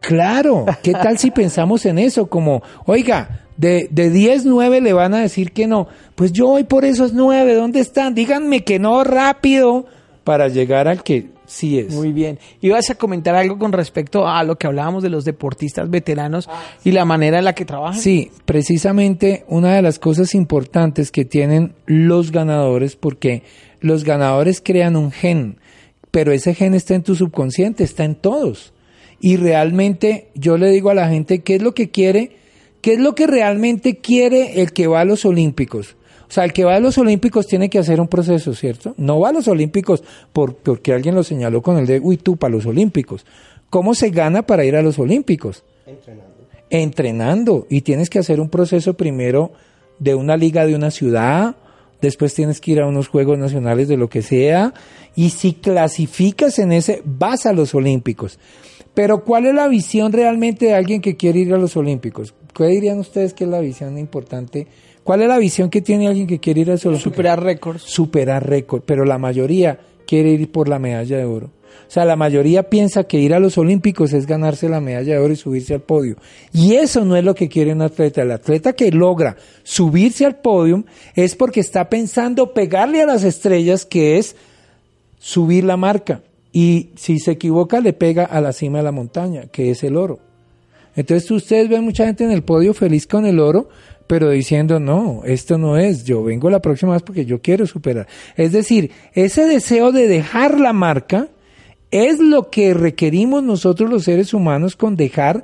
[0.00, 2.26] Claro, ¿qué tal si pensamos en eso?
[2.26, 5.88] Como, oiga, de, de 10, 9 le van a decir que no.
[6.14, 8.14] Pues yo voy por esos 9, ¿dónde están?
[8.14, 9.86] Díganme que no rápido
[10.24, 11.94] para llegar al que sí es.
[11.94, 12.38] Muy bien.
[12.60, 16.48] Ibas a comentar algo con respecto a lo que hablábamos de los deportistas veteranos
[16.84, 18.00] y la manera en la que trabajan.
[18.00, 23.42] Sí, precisamente una de las cosas importantes que tienen los ganadores, porque
[23.80, 25.58] los ganadores crean un gen,
[26.10, 28.72] pero ese gen está en tu subconsciente, está en todos.
[29.20, 32.36] Y realmente yo le digo a la gente qué es lo que quiere,
[32.84, 35.96] qué es lo que realmente quiere el que va a los Olímpicos.
[36.28, 38.92] O sea, el que va a los Olímpicos tiene que hacer un proceso, ¿cierto?
[38.98, 40.04] No va a los Olímpicos
[40.34, 43.24] por, porque alguien lo señaló con el de, uy, tú para los Olímpicos.
[43.70, 45.64] ¿Cómo se gana para ir a los Olímpicos?
[46.68, 49.52] entrenando y tienes que hacer un proceso primero
[49.98, 51.56] de una liga de una ciudad,
[52.02, 54.74] después tienes que ir a unos Juegos Nacionales de lo que sea
[55.16, 58.38] y si clasificas en ese vas a los Olímpicos.
[58.94, 62.34] Pero ¿cuál es la visión realmente de alguien que quiere ir a los Olímpicos?
[62.54, 64.68] ¿Qué dirían ustedes que es la visión importante?
[65.02, 67.12] ¿Cuál es la visión que tiene alguien que quiere ir a los Olímpicos?
[67.12, 67.82] Superar récords.
[67.82, 71.50] superar récord, pero la mayoría quiere ir por la medalla de oro.
[71.86, 75.18] O sea, la mayoría piensa que ir a los Olímpicos es ganarse la medalla de
[75.18, 76.16] oro y subirse al podio.
[76.52, 78.22] Y eso no es lo que quiere un atleta.
[78.22, 80.84] El atleta que logra subirse al podio
[81.14, 84.36] es porque está pensando pegarle a las estrellas, que es
[85.18, 86.22] subir la marca.
[86.56, 89.96] Y si se equivoca, le pega a la cima de la montaña, que es el
[89.96, 90.20] oro.
[90.94, 93.68] Entonces ustedes ven mucha gente en el podio feliz con el oro,
[94.06, 98.06] pero diciendo, no, esto no es, yo vengo la próxima vez porque yo quiero superar.
[98.36, 101.26] Es decir, ese deseo de dejar la marca
[101.90, 105.42] es lo que requerimos nosotros los seres humanos con dejar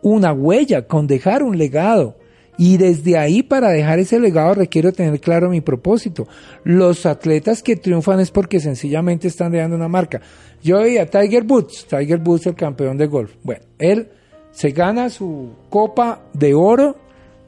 [0.00, 2.16] una huella, con dejar un legado.
[2.58, 6.26] Y desde ahí para dejar ese legado requiero tener claro mi propósito.
[6.64, 10.20] Los atletas que triunfan es porque sencillamente están dejando una marca.
[10.62, 13.32] Yo veía Tiger Woods, Tiger Woods el campeón de golf.
[13.44, 14.08] Bueno, él
[14.50, 16.96] se gana su copa de oro,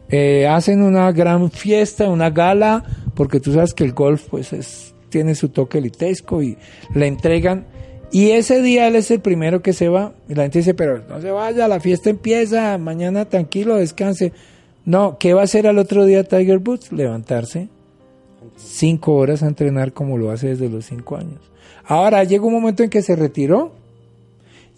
[0.08, 2.84] eh, hacen una gran fiesta, una gala,
[3.16, 6.56] porque tú sabes que el golf pues es, tiene su toque elitesco y
[6.94, 7.66] le entregan.
[8.12, 10.14] Y ese día él es el primero que se va.
[10.28, 14.32] Y la gente dice, pero no se vaya, la fiesta empieza, mañana tranquilo, descanse.
[14.84, 16.92] No, ¿qué va a hacer al otro día Tiger Woods?
[16.92, 17.68] Levantarse
[18.56, 21.38] cinco horas a entrenar como lo hace desde los cinco años.
[21.84, 23.72] Ahora llegó un momento en que se retiró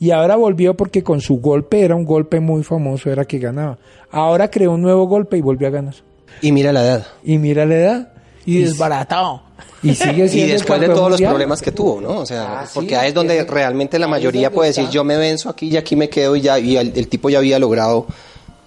[0.00, 3.78] y ahora volvió porque con su golpe era un golpe muy famoso, era que ganaba.
[4.10, 5.94] Ahora creó un nuevo golpe y volvió a ganar.
[6.40, 7.06] Y mira la edad.
[7.22, 8.12] Y mira la edad.
[8.44, 9.42] Y desbaratado.
[9.82, 12.18] Y sigue Y siendo el después de todos los problemas que tuvo, ¿no?
[12.20, 14.82] O sea, Ah, sí, porque ahí es donde ese- realmente la mayoría puede está.
[14.82, 17.30] decir, yo me venzo aquí y aquí me quedo y ya, y el, el tipo
[17.30, 18.06] ya había logrado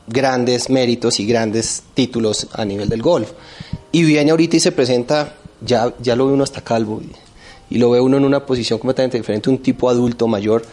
[0.08, 3.32] grandes méritos y grandes títulos a nivel del golf.
[3.92, 5.36] Y viene ahorita y se presenta,
[5.66, 8.80] ya, ya lo ve uno hasta calvo y, y lo ve uno en una posición
[8.80, 10.64] completamente diferente, un tipo adulto mayor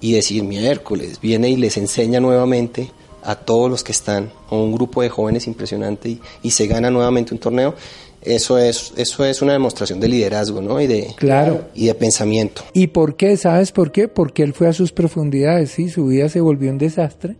[0.00, 2.90] y decir, miércoles, viene y les enseña nuevamente
[3.24, 6.90] a todos los que están, a un grupo de jóvenes impresionante y, y se gana
[6.90, 7.74] nuevamente un torneo.
[8.20, 10.80] Eso es, eso es una demostración de liderazgo, ¿no?
[10.80, 11.66] Y de, Claro.
[11.74, 12.62] y de pensamiento.
[12.72, 13.36] ¿Y por qué?
[13.36, 14.06] ¿Sabes por qué?
[14.08, 17.36] Porque él fue a sus profundidades, sí, su vida se volvió un desastre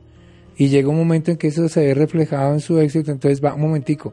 [0.57, 3.55] y llega un momento en que eso se ve reflejado en su éxito, entonces va,
[3.55, 4.13] un momentico,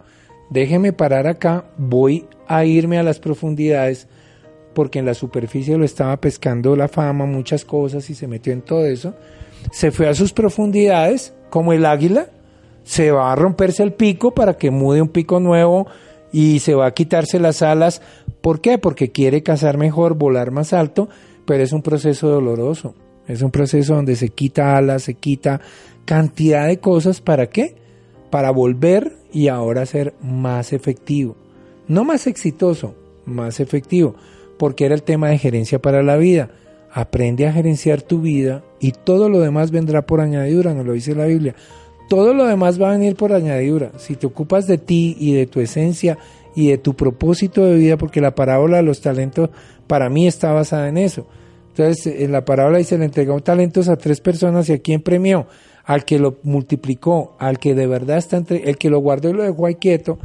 [0.49, 4.07] déjeme parar acá, voy a irme a las profundidades
[4.73, 8.61] porque en la superficie lo estaba pescando la fama, muchas cosas y se metió en
[8.61, 9.13] todo eso.
[9.71, 12.27] Se fue a sus profundidades, como el águila,
[12.83, 15.87] se va a romperse el pico para que mude un pico nuevo
[16.31, 18.01] y se va a quitarse las alas.
[18.41, 18.77] ¿Por qué?
[18.77, 21.09] Porque quiere cazar mejor, volar más alto,
[21.45, 22.95] pero es un proceso doloroso.
[23.27, 25.61] Es un proceso donde se quita alas, se quita
[26.09, 27.21] cantidad de cosas.
[27.21, 27.75] ¿Para qué?
[28.31, 31.35] Para volver y ahora ser más efectivo.
[31.87, 32.95] No más exitoso,
[33.25, 34.15] más efectivo,
[34.57, 36.49] porque era el tema de gerencia para la vida.
[36.91, 41.13] Aprende a gerenciar tu vida y todo lo demás vendrá por añadidura, nos lo dice
[41.13, 41.53] la Biblia.
[42.09, 43.91] Todo lo demás va a venir por añadidura.
[43.99, 46.17] Si te ocupas de ti y de tu esencia
[46.55, 49.51] y de tu propósito de vida, porque la parábola de los talentos
[49.85, 51.27] para mí está basada en eso.
[51.67, 55.45] Entonces, en la parábola dice, le entregó talentos a tres personas y a quién premió,
[55.89, 59.33] al que lo multiplicó, al que de verdad está entre, el que lo guardó y
[59.33, 60.19] lo dejó ahí quieto,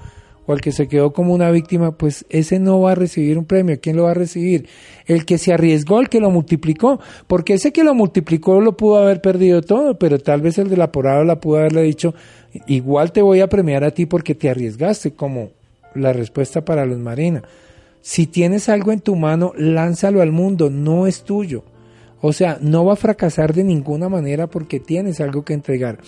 [0.45, 3.47] o el que se quedó como una víctima, pues ese no va a recibir un
[3.47, 3.81] premio.
[3.81, 4.69] ¿Quién lo va a recibir?
[5.07, 7.01] El que se arriesgó, el que lo multiplicó.
[7.27, 10.77] Porque ese que lo multiplicó lo pudo haber perdido todo, pero tal vez el de
[10.77, 10.91] la
[11.25, 12.15] la pudo haberle dicho,
[12.67, 15.49] igual te voy a premiar a ti porque te arriesgaste, como
[15.95, 17.43] la respuesta para los Marina.
[18.03, 21.65] Si tienes algo en tu mano, lánzalo al mundo, no es tuyo.
[22.27, 25.99] O sea, no va a fracasar de ninguna manera porque tienes algo que entregar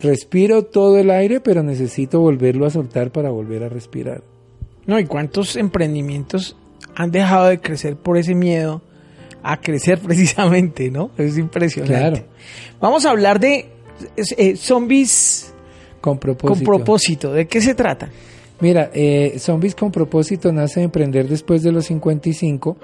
[0.00, 4.24] respiro todo el aire, pero necesito volverlo a soltar para volver a respirar.
[4.84, 6.56] No, ¿y cuántos emprendimientos
[6.96, 8.82] han dejado de crecer por ese miedo
[9.44, 11.12] a crecer precisamente, no?
[11.16, 11.94] Es impresionante.
[11.94, 12.26] Claro.
[12.80, 13.66] Vamos a hablar de
[14.16, 15.54] eh, zombies
[16.00, 16.54] con propósito.
[16.54, 17.32] con propósito.
[17.32, 18.10] ¿De qué se trata?
[18.58, 22.76] Mira, eh, Zombies con propósito nace de emprender después de los 55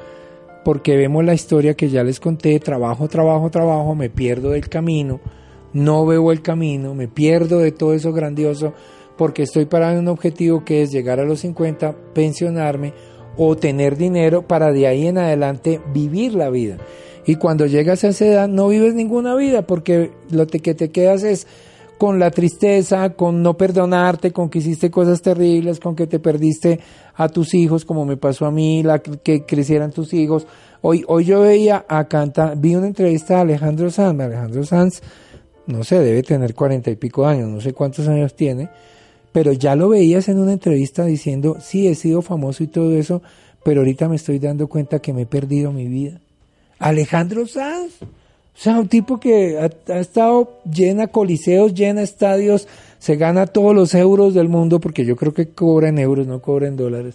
[0.68, 5.18] porque vemos la historia que ya les conté, trabajo, trabajo, trabajo, me pierdo del camino,
[5.72, 8.74] no veo el camino, me pierdo de todo eso grandioso
[9.16, 12.92] porque estoy parado en un objetivo que es llegar a los 50, pensionarme
[13.38, 16.76] o tener dinero para de ahí en adelante vivir la vida.
[17.24, 21.22] Y cuando llegas a esa edad no vives ninguna vida porque lo que te quedas
[21.22, 21.46] es
[21.96, 26.80] con la tristeza, con no perdonarte, con que hiciste cosas terribles, con que te perdiste
[27.18, 30.46] a tus hijos, como me pasó a mí, la, que crecieran tus hijos.
[30.80, 35.02] Hoy, hoy yo veía a cantar, vi una entrevista a Alejandro Sanz, Alejandro Sanz
[35.68, 38.70] no sé, debe tener cuarenta y pico años, no sé cuántos años tiene,
[39.32, 43.22] pero ya lo veías en una entrevista diciendo, sí, he sido famoso y todo eso,
[43.64, 46.20] pero ahorita me estoy dando cuenta que me he perdido mi vida.
[46.78, 47.92] Alejandro Sanz,
[48.59, 52.66] o sea, un tipo que ha, estado llena coliseos, llena estadios,
[52.98, 56.42] se gana todos los euros del mundo, porque yo creo que cobra en euros, no
[56.42, 57.14] cobra en dólares.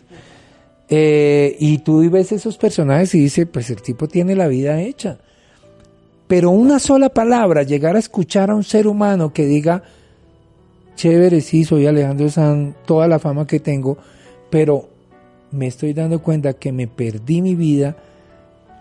[0.87, 5.17] Eh, y tú ves esos personajes y dices, pues el tipo tiene la vida hecha.
[6.29, 9.83] Pero una sola palabra, llegar a escuchar a un ser humano que diga,
[10.95, 13.97] chévere, sí, soy Alejandro San, toda la fama que tengo,
[14.49, 14.87] pero
[15.51, 17.97] me estoy dando cuenta que me perdí mi vida,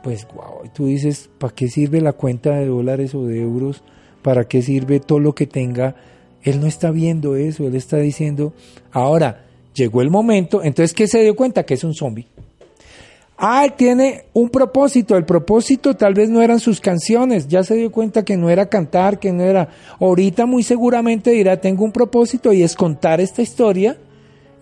[0.03, 3.83] pues wow, tú dices, ¿para qué sirve la cuenta de dólares o de euros?
[4.23, 5.97] ¿Para qué sirve todo lo que tenga?
[6.43, 8.53] Él no está viendo eso, él está diciendo,
[8.91, 9.45] ahora,
[9.75, 11.65] llegó el momento, entonces, ¿qué se dio cuenta?
[11.65, 12.27] Que es un zombie.
[13.45, 15.17] Ah, tiene un propósito.
[15.17, 17.49] El propósito tal vez no eran sus canciones.
[17.49, 19.69] Ya se dio cuenta que no era cantar, que no era.
[19.99, 23.97] Ahorita muy seguramente dirá, tengo un propósito y es contar esta historia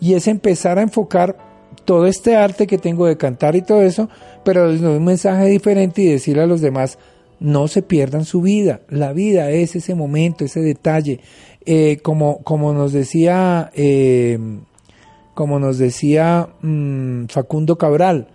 [0.00, 1.49] y es empezar a enfocar
[1.84, 4.08] todo este arte que tengo de cantar y todo eso,
[4.44, 6.98] pero un mensaje diferente y decirle a los demás,
[7.40, 8.80] no se pierdan su vida.
[8.88, 11.20] La vida es ese momento, ese detalle.
[11.66, 14.38] Eh, como, como nos decía, eh,
[15.34, 18.28] como nos decía mm, Facundo Cabral,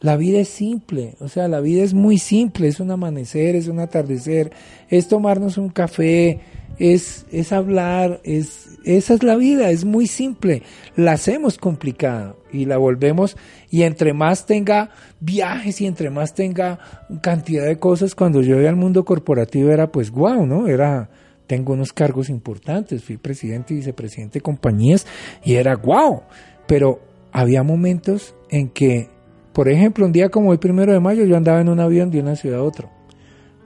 [0.00, 3.68] la vida es simple, o sea, la vida es muy simple, es un amanecer, es
[3.68, 4.50] un atardecer,
[4.90, 6.40] es tomarnos un café,
[6.78, 10.62] es, es hablar, es, esa es la vida, es muy simple.
[10.96, 13.36] La hacemos complicada y la volvemos,
[13.70, 16.78] y entre más tenga viajes y entre más tenga
[17.22, 20.68] cantidad de cosas, cuando yo iba al mundo corporativo era pues guau, ¿no?
[20.68, 21.10] Era,
[21.46, 25.06] tengo unos cargos importantes, fui presidente y vicepresidente de compañías
[25.44, 26.22] y era guau,
[26.66, 27.00] pero
[27.32, 29.08] había momentos en que
[29.52, 32.20] por ejemplo, un día como hoy, primero de mayo, yo andaba en un avión de
[32.20, 32.90] una ciudad a otra.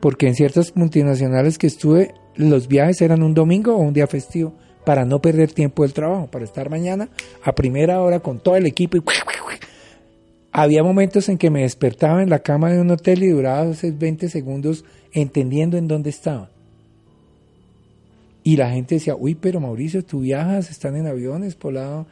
[0.01, 4.55] Porque en ciertas multinacionales que estuve, los viajes eran un domingo o un día festivo,
[4.87, 7.09] para no perder tiempo del trabajo, para estar mañana
[7.43, 8.97] a primera hora con todo el equipo.
[8.97, 9.03] Y...
[10.53, 13.99] Había momentos en que me despertaba en la cama de un hotel y duraba esos
[13.99, 16.51] 20 segundos entendiendo en dónde estaba.
[18.45, 22.07] Y la gente decía, uy, pero Mauricio, tú viajas, están en aviones, por lado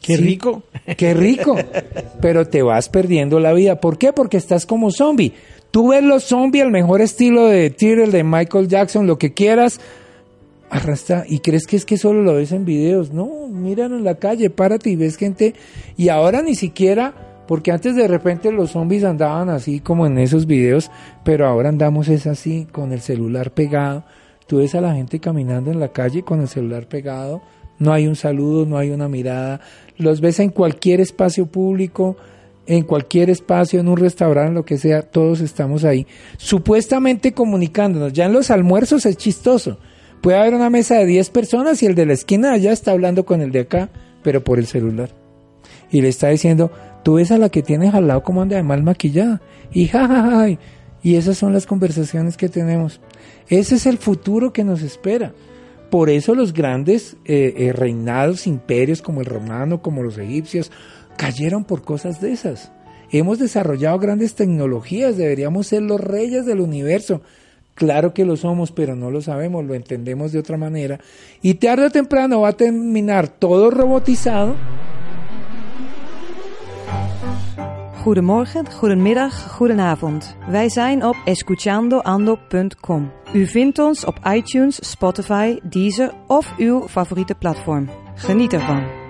[0.00, 0.62] Qué rico.
[0.96, 1.56] Qué rico.
[2.22, 3.80] Pero te vas perdiendo la vida.
[3.80, 4.14] ¿Por qué?
[4.14, 5.34] Porque estás como zombie.
[5.70, 9.78] Tú ves los zombies al mejor estilo de Tyrell, de Michael Jackson, lo que quieras.
[10.70, 11.24] Arrastra.
[11.28, 13.12] Y crees que es que solo lo ves en videos.
[13.12, 15.54] No, míralo en la calle, párate y ves gente.
[15.96, 17.14] Y ahora ni siquiera
[17.46, 20.90] Porque antes de repente los zombies andaban así como en esos videos,
[21.24, 24.04] pero ahora andamos es así, con el celular pegado.
[24.46, 27.42] Tú ves a la gente caminando en la calle con el celular pegado,
[27.78, 29.60] no hay un saludo, no hay una mirada.
[29.96, 32.16] Los ves en cualquier espacio público,
[32.66, 36.06] en cualquier espacio, en un restaurante, lo que sea, todos estamos ahí,
[36.38, 38.12] supuestamente comunicándonos.
[38.12, 39.78] Ya en los almuerzos es chistoso.
[40.24, 43.26] Puede haber una mesa de 10 personas y el de la esquina allá está hablando
[43.26, 43.90] con el de acá,
[44.22, 45.10] pero por el celular.
[45.90, 46.72] Y le está diciendo,
[47.02, 49.42] tú ves a la que tienes al lado como anda de mal maquillada.
[49.70, 50.58] Y jajaja.
[51.02, 53.02] Y esas son las conversaciones que tenemos.
[53.50, 55.34] Ese es el futuro que nos espera.
[55.90, 60.72] Por eso los grandes eh, eh, reinados, imperios como el romano, como los egipcios,
[61.18, 62.72] cayeron por cosas de esas.
[63.10, 67.20] Hemos desarrollado grandes tecnologías, deberíamos ser los reyes del universo.
[67.74, 71.00] Claro que lo somos, pero no lo sabemos, lo entendemos de otra manera.
[71.42, 74.56] Y tarde o temprano va a terminar todo robotizado.
[78.04, 80.36] Goedemorgen, goedemiddag, goedenavond.
[80.48, 83.10] Wij zijn op escuchandoando.com.
[83.32, 87.88] U vindt ons op iTunes, Spotify, Deezer of uw favoriete platform.
[88.14, 89.03] Geniet ervan.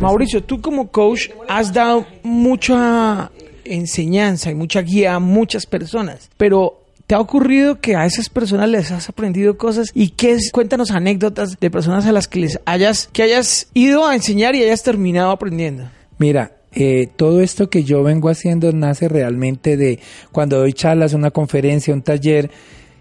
[0.00, 3.30] Mauricio, tú como coach has dado mucha
[3.64, 8.66] enseñanza y mucha guía a muchas personas, pero ¿Te ha ocurrido que a esas personas
[8.70, 10.50] les has aprendido cosas y qué es?
[10.50, 14.62] Cuéntanos anécdotas de personas a las que les hayas que hayas ido a enseñar y
[14.62, 15.84] hayas terminado aprendiendo.
[16.16, 20.00] Mira, eh, todo esto que yo vengo haciendo nace realmente de
[20.32, 22.50] cuando doy charlas, una conferencia, un taller,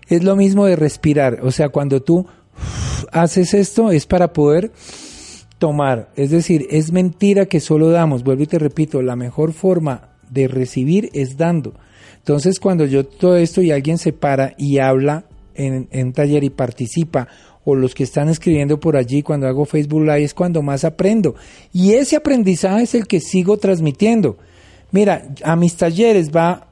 [0.10, 1.40] es lo mismo de respirar.
[1.42, 2.28] O sea, cuando tú
[3.14, 4.72] haces esto es para poder
[5.64, 6.10] tomar.
[6.18, 8.26] Es decir, es mentira que solo damos.
[8.26, 11.74] Vuelvo y te repito, la mejor forma de recibir es dando.
[12.18, 15.24] Entonces, cuando yo todo esto y alguien se para y habla
[15.56, 17.30] en, en taller y participa,
[17.64, 21.36] o los que están escribiendo por allí cuando hago Facebook Live, es cuando más aprendo.
[21.72, 24.36] Y ese aprendizaje es el que sigo transmitiendo.
[24.92, 26.68] Mira, a mis talleres va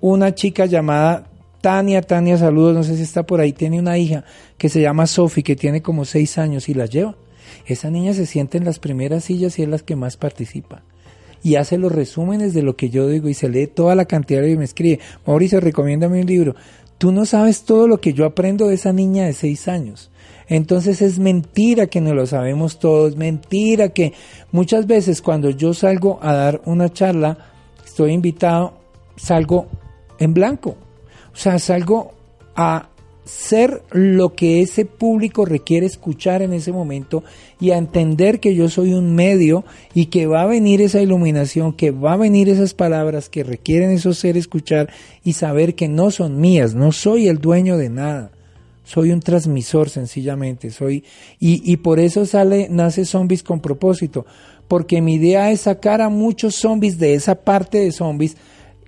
[0.00, 1.26] una chica llamada
[1.60, 4.24] Tania, Tania, saludos, no sé si está por ahí, tiene una hija
[4.56, 7.16] que se llama Sofi, que tiene como seis años y la lleva.
[7.66, 10.82] Esa niña se siente en las primeras sillas y es la que más participa.
[11.42, 14.42] Y hace los resúmenes de lo que yo digo y se lee toda la cantidad
[14.42, 15.00] y me escribe.
[15.26, 16.54] Mauricio, recomiéndame un libro.
[16.98, 20.10] Tú no sabes todo lo que yo aprendo de esa niña de seis años.
[20.48, 24.12] Entonces es mentira que no lo sabemos todos, mentira que
[24.52, 27.38] muchas veces cuando yo salgo a dar una charla,
[27.84, 28.74] estoy invitado,
[29.16, 29.66] salgo
[30.18, 30.76] en blanco.
[31.32, 32.12] O sea, salgo
[32.54, 32.88] a
[33.24, 37.24] ser lo que ese público requiere escuchar en ese momento
[37.60, 39.64] y a entender que yo soy un medio
[39.94, 43.90] y que va a venir esa iluminación, que va a venir esas palabras que requieren
[43.90, 44.90] esos ser escuchar
[45.24, 48.30] y saber que no son mías, no soy el dueño de nada.
[48.86, 51.04] Soy un transmisor sencillamente, soy
[51.40, 54.26] y, y por eso sale nace zombies con propósito,
[54.68, 58.36] porque mi idea es sacar a muchos zombies de esa parte de zombies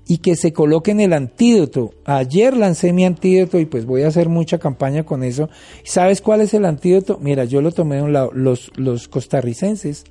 [0.08, 1.90] y que se coloquen el antídoto.
[2.04, 5.48] Ayer lancé mi antídoto y pues voy a hacer mucha campaña con eso.
[5.84, 7.18] ¿Sabes cuál es el antídoto?
[7.20, 8.30] Mira, yo lo tomé de un lado.
[8.32, 10.04] Los, los costarricenses,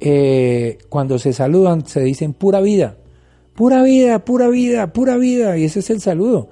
[0.00, 2.96] eh, cuando se saludan, se dicen pura vida.
[3.54, 5.56] Pura vida, pura vida, pura vida.
[5.56, 6.48] Y ese es el saludo.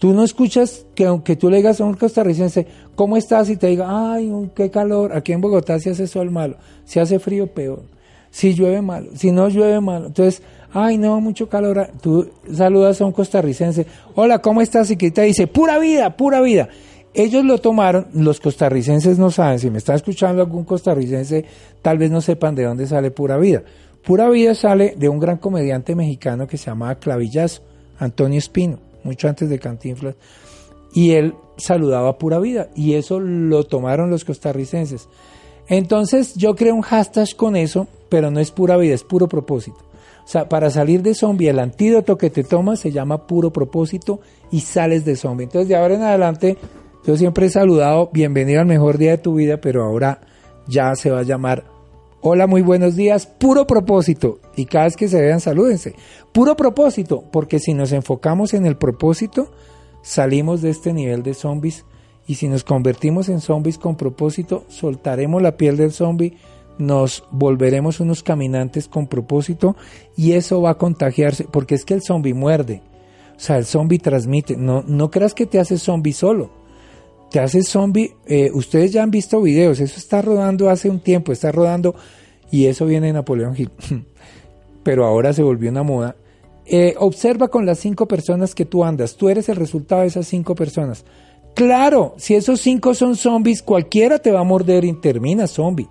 [0.00, 2.66] Tú no escuchas que aunque tú le digas a un costarricense,
[2.96, 3.50] ¿cómo estás?
[3.50, 5.12] Y te diga, ay, qué calor.
[5.12, 6.56] Aquí en Bogotá se hace sol malo.
[6.84, 7.82] Si hace frío, peor.
[8.30, 9.10] Si llueve malo.
[9.14, 10.06] Si no llueve malo.
[10.06, 14.90] Entonces, ay no, mucho calor, tú saludas a un costarricense, hola, ¿cómo estás?
[14.90, 16.68] Y que te dice, pura vida, pura vida.
[17.14, 21.44] Ellos lo tomaron, los costarricenses no saben, si me está escuchando algún costarricense,
[21.82, 23.62] tal vez no sepan de dónde sale pura vida.
[24.04, 27.62] Pura vida sale de un gran comediante mexicano que se llamaba Clavillazo,
[27.98, 30.14] Antonio Espino, mucho antes de Cantinflas,
[30.92, 35.08] y él saludaba pura vida, y eso lo tomaron los costarricenses.
[35.66, 39.87] Entonces yo creo un hashtag con eso, pero no es pura vida, es puro propósito.
[40.50, 44.20] Para salir de zombie, el antídoto que te tomas se llama puro propósito
[44.50, 45.44] y sales de zombie.
[45.44, 46.58] Entonces, de ahora en adelante,
[47.06, 50.20] yo siempre he saludado, bienvenido al mejor día de tu vida, pero ahora
[50.66, 51.64] ya se va a llamar
[52.20, 54.40] Hola, muy buenos días, puro propósito.
[54.56, 55.94] Y cada vez que se vean, salúdense.
[56.32, 59.52] Puro propósito, porque si nos enfocamos en el propósito,
[60.02, 61.84] salimos de este nivel de zombies.
[62.26, 66.36] Y si nos convertimos en zombies con propósito, soltaremos la piel del zombie,
[66.78, 69.76] nos volveremos unos caminantes con propósito
[70.16, 72.82] y eso va a contagiarse, porque es que el zombie muerde.
[73.36, 74.56] O sea, el zombie transmite.
[74.56, 76.50] No, no creas que te hace zombie solo.
[77.30, 78.16] Te hace zombie.
[78.26, 79.78] Eh, ustedes ya han visto videos.
[79.78, 81.30] Eso está rodando hace un tiempo.
[81.30, 81.94] Está rodando.
[82.50, 83.70] Y eso viene de Napoleón Hill.
[84.82, 86.16] Pero ahora se volvió una moda.
[86.66, 89.16] Eh, observa con las cinco personas que tú andas.
[89.16, 91.04] Tú eres el resultado de esas cinco personas.
[91.54, 95.88] Claro, si esos cinco son zombies, cualquiera te va a morder y termina zombie.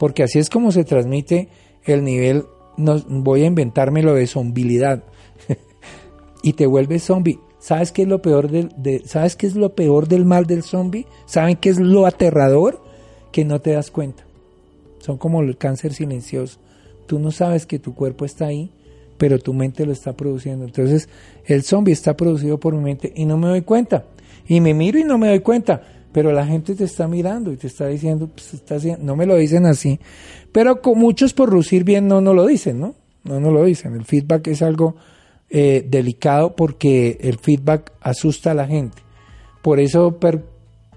[0.00, 1.48] Porque así es como se transmite
[1.84, 2.46] el nivel,
[2.78, 5.04] no, voy a inventármelo de zombilidad.
[6.42, 7.38] y te vuelves zombie.
[7.58, 10.62] ¿Sabes qué es lo peor del, de, ¿sabes qué es lo peor del mal del
[10.62, 11.06] zombie?
[11.26, 12.82] ¿Saben qué es lo aterrador?
[13.30, 14.24] Que no te das cuenta.
[15.00, 16.58] Son como el cáncer silencioso.
[17.06, 18.70] Tú no sabes que tu cuerpo está ahí,
[19.18, 20.64] pero tu mente lo está produciendo.
[20.64, 21.10] Entonces,
[21.44, 24.06] el zombie está producido por mi mente y no me doy cuenta.
[24.48, 25.82] Y me miro y no me doy cuenta.
[26.12, 29.26] Pero la gente te está mirando y te está diciendo, pues está haciendo, no me
[29.26, 30.00] lo dicen así.
[30.52, 32.94] Pero con muchos por lucir bien no no lo dicen, ¿no?
[33.24, 33.94] No no lo dicen.
[33.94, 34.96] El feedback es algo
[35.48, 38.98] eh, delicado porque el feedback asusta a la gente.
[39.62, 40.18] Por eso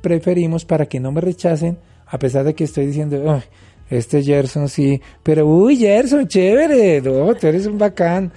[0.01, 3.41] preferimos para que no me rechacen, a pesar de que estoy diciendo,
[3.89, 8.32] este Gerson sí, pero uy, Gerson, chévere, no, tú eres un bacán.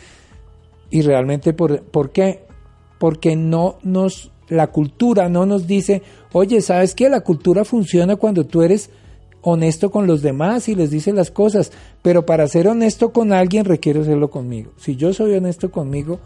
[0.90, 2.44] Y realmente, ¿por, ¿por qué?
[2.98, 7.08] Porque no nos la cultura no nos dice, oye, ¿sabes qué?
[7.08, 8.90] La cultura funciona cuando tú eres
[9.42, 11.70] honesto con los demás y les dices las cosas,
[12.02, 14.72] pero para ser honesto con alguien requiero serlo conmigo.
[14.76, 16.18] Si yo soy honesto conmigo,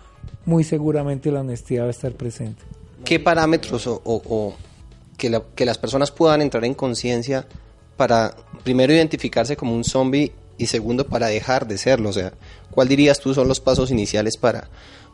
[0.46, 2.62] muy seguramente la honestidad va a estar presente.
[3.04, 4.54] ¿Qué parámetros o,
[5.16, 7.46] que, que las personas puedan entrar en conciencia
[7.96, 12.08] para primero identificarse como un zombie y segundo para dejar de serlo?
[12.08, 12.32] O sea,
[12.70, 14.70] ¿cuál dirías tú son los pasos iniciales para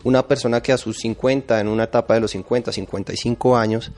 [0.07, 3.91] una persona que a sus 50, en una etapa de los 50, 55 años,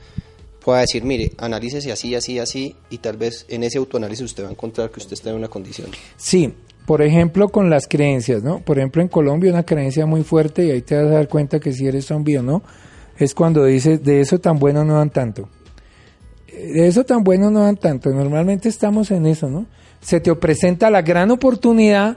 [0.65, 4.49] pueda decir, mire, analícese así, así, así, y tal vez en ese autoanálisis usted va
[4.49, 5.89] a encontrar que usted está en una condición.
[6.17, 6.55] Sí,
[6.87, 8.61] por ejemplo, con las creencias, ¿no?
[8.61, 11.61] Por ejemplo, en Colombia una creencia muy fuerte, y ahí te vas a dar cuenta
[11.61, 12.63] que si eres zombie o no,
[13.19, 15.51] es cuando dices, de eso tan bueno no dan tanto.
[16.51, 18.09] De eso tan bueno no dan tanto.
[18.11, 19.67] Normalmente estamos en eso, ¿no?
[20.01, 22.17] Se te presenta la gran oportunidad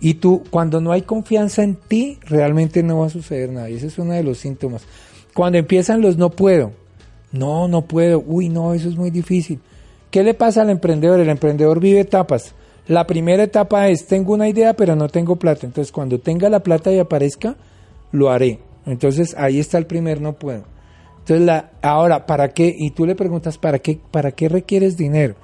[0.00, 3.70] y tú, cuando no hay confianza en ti, realmente no va a suceder nada.
[3.70, 4.84] Y ese es uno de los síntomas.
[5.32, 6.72] Cuando empiezan los no puedo.
[7.32, 8.22] No, no puedo.
[8.24, 9.60] Uy, no, eso es muy difícil.
[10.10, 11.20] ¿Qué le pasa al emprendedor?
[11.20, 12.54] El emprendedor vive etapas.
[12.86, 15.66] La primera etapa es, tengo una idea, pero no tengo plata.
[15.66, 17.56] Entonces, cuando tenga la plata y aparezca,
[18.12, 18.60] lo haré.
[18.86, 20.64] Entonces, ahí está el primer no puedo.
[21.20, 22.74] Entonces, la, ahora, ¿para qué?
[22.78, 25.34] Y tú le preguntas, ¿para qué, ¿para qué requieres dinero?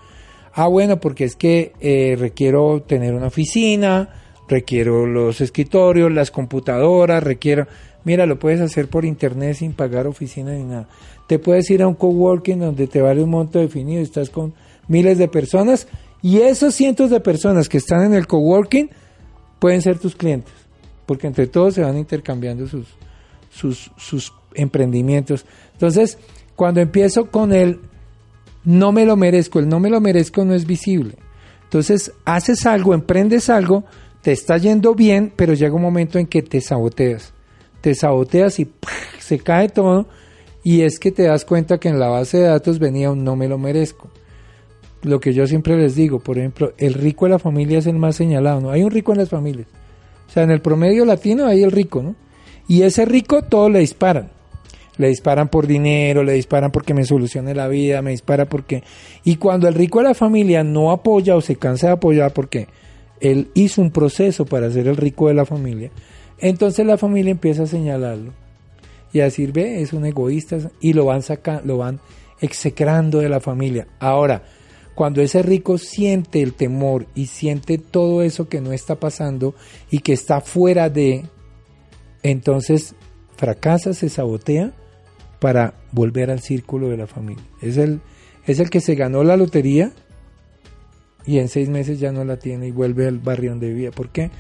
[0.53, 4.20] Ah, bueno, porque es que eh, requiero tener una oficina,
[4.51, 7.67] requiero los escritorios, las computadoras, requiero...
[8.03, 10.89] Mira, lo puedes hacer por internet sin pagar oficina ni nada.
[11.27, 14.55] Te puedes ir a un coworking donde te vale un monto definido, estás con
[14.89, 15.87] miles de personas
[16.23, 18.91] y esos cientos de personas que están en el coworking
[19.59, 20.53] pueden ser tus clientes,
[21.07, 22.87] porque entre todos se van intercambiando sus,
[23.51, 25.45] sus, sus emprendimientos.
[25.75, 26.19] Entonces,
[26.57, 27.81] cuando empiezo con el
[28.65, 31.17] no me lo merezco, el no me lo merezco no es visible.
[31.65, 33.85] Entonces, haces algo, emprendes algo,
[34.23, 37.33] te está yendo bien, pero llega un momento en que te saboteas.
[37.81, 38.71] Te saboteas y
[39.19, 40.07] se cae todo.
[40.63, 43.35] Y es que te das cuenta que en la base de datos venía un no
[43.37, 44.11] me lo merezco.
[45.03, 47.97] Lo que yo siempre les digo, por ejemplo, el rico de la familia es el
[47.97, 48.71] más señalado, ¿no?
[48.71, 49.67] Hay un rico en las familias.
[50.29, 52.15] O sea, en el promedio latino hay el rico, ¿no?
[52.69, 54.31] Y ese rico todos le disparan.
[54.99, 58.85] Le disparan por dinero, le disparan porque me solucione la vida, me dispara porque...
[59.25, 62.69] Y cuando el rico de la familia no apoya o se cansa de apoyar porque
[63.21, 65.91] él hizo un proceso para ser el rico de la familia,
[66.39, 68.33] entonces la familia empieza a señalarlo
[69.13, 72.01] y a decir, ve, es un egoísta y lo van sacando, lo van
[72.41, 73.89] execrando de la familia.
[73.99, 74.43] Ahora,
[74.95, 79.55] cuando ese rico siente el temor y siente todo eso que no está pasando
[79.91, 81.25] y que está fuera de,
[82.23, 82.95] entonces
[83.37, 84.73] fracasa, se sabotea
[85.41, 87.45] para volver al círculo de la familia.
[87.63, 88.01] Es el,
[88.47, 89.93] es el que se ganó la lotería
[91.27, 93.91] y en seis meses ya no la tiene y vuelve al barrio donde vivía.
[93.91, 94.31] ¿Por qué?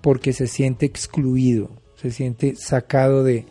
[0.00, 3.46] Porque se siente excluido, se siente sacado de...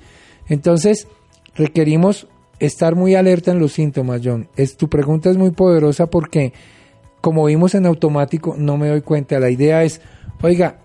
[0.47, 1.07] Entonces,
[1.55, 2.27] requerimos
[2.59, 4.49] estar muy alerta en los síntomas, John.
[4.55, 6.53] Es, tu pregunta es muy poderosa porque,
[7.21, 9.39] como vimos en automático, no me doy cuenta.
[9.39, 10.01] La idea es,
[10.41, 10.79] oiga,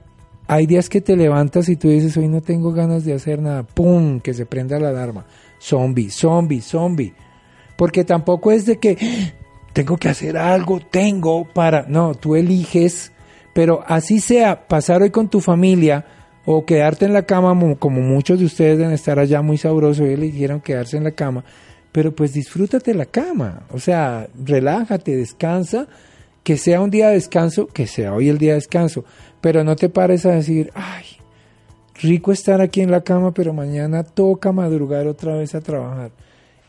[0.47, 3.63] hay días que te levantas y tú dices, hoy no tengo ganas de hacer nada.
[3.63, 4.21] ¡Pum!
[4.21, 5.27] Que se prenda la alarma.
[5.61, 7.15] Zombie, zombie, zombie.
[7.77, 8.99] Porque tampoco es de que
[9.75, 11.85] tengo que hacer algo, tengo para...
[11.89, 13.13] No, tú eliges,
[13.53, 16.07] pero así sea, pasar hoy con tu familia
[16.47, 20.13] o quedarte en la cama, como muchos de ustedes deben estar allá muy sabrosos y
[20.13, 21.45] eligieron quedarse en la cama,
[21.91, 25.89] pero pues disfrútate la cama, o sea, relájate, descansa,
[26.45, 29.05] que sea un día de descanso, que sea hoy el día de descanso,
[29.41, 31.05] pero no te pares a decir, ay,
[32.01, 36.13] rico estar aquí en la cama, pero mañana toca madrugar otra vez a trabajar.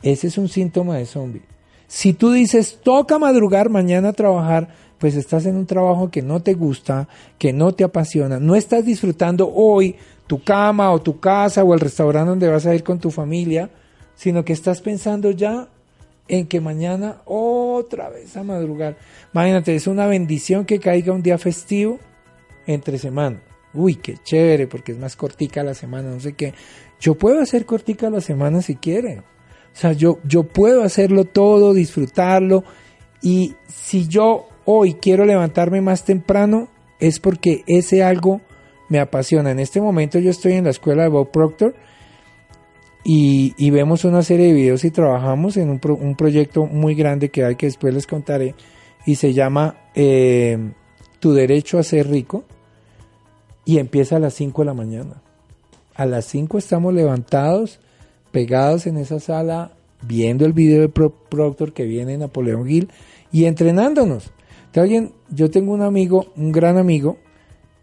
[0.01, 1.54] Ese es un síntoma de zombie.
[1.87, 6.41] Si tú dices, toca madrugar mañana a trabajar, pues estás en un trabajo que no
[6.41, 7.07] te gusta,
[7.37, 9.95] que no te apasiona, no estás disfrutando hoy
[10.27, 13.69] tu cama o tu casa o el restaurante donde vas a ir con tu familia,
[14.15, 15.67] sino que estás pensando ya
[16.27, 18.97] en que mañana otra vez a madrugar.
[19.33, 21.99] Imagínate, es una bendición que caiga un día festivo
[22.65, 23.41] entre semana.
[23.73, 26.53] Uy, qué chévere, porque es más cortica la semana, no sé qué.
[26.99, 29.21] Yo puedo hacer cortica la semana si quiere.
[29.75, 32.63] O sea, yo, yo puedo hacerlo todo, disfrutarlo.
[33.21, 36.69] Y si yo hoy quiero levantarme más temprano,
[36.99, 38.39] es porque ese algo
[38.87, 39.51] me apasiona.
[39.51, 41.75] En este momento yo estoy en la escuela de Bob Proctor
[43.03, 47.55] y, vemos una serie de videos y trabajamos en un, proyecto muy grande que hay
[47.55, 48.55] que después les contaré
[49.05, 50.57] y se llama eh,
[51.19, 52.45] Tu derecho a ser rico
[53.63, 55.21] y empieza a las 5 de la mañana.
[55.93, 57.79] A las 5 estamos levantados,
[58.35, 59.71] pegados en esa sala,
[60.01, 62.89] viendo el video de Proctor que viene Napoleón Gil
[63.31, 64.33] y entrenándonos.
[64.73, 67.15] alguien, yo tengo un amigo, un gran amigo,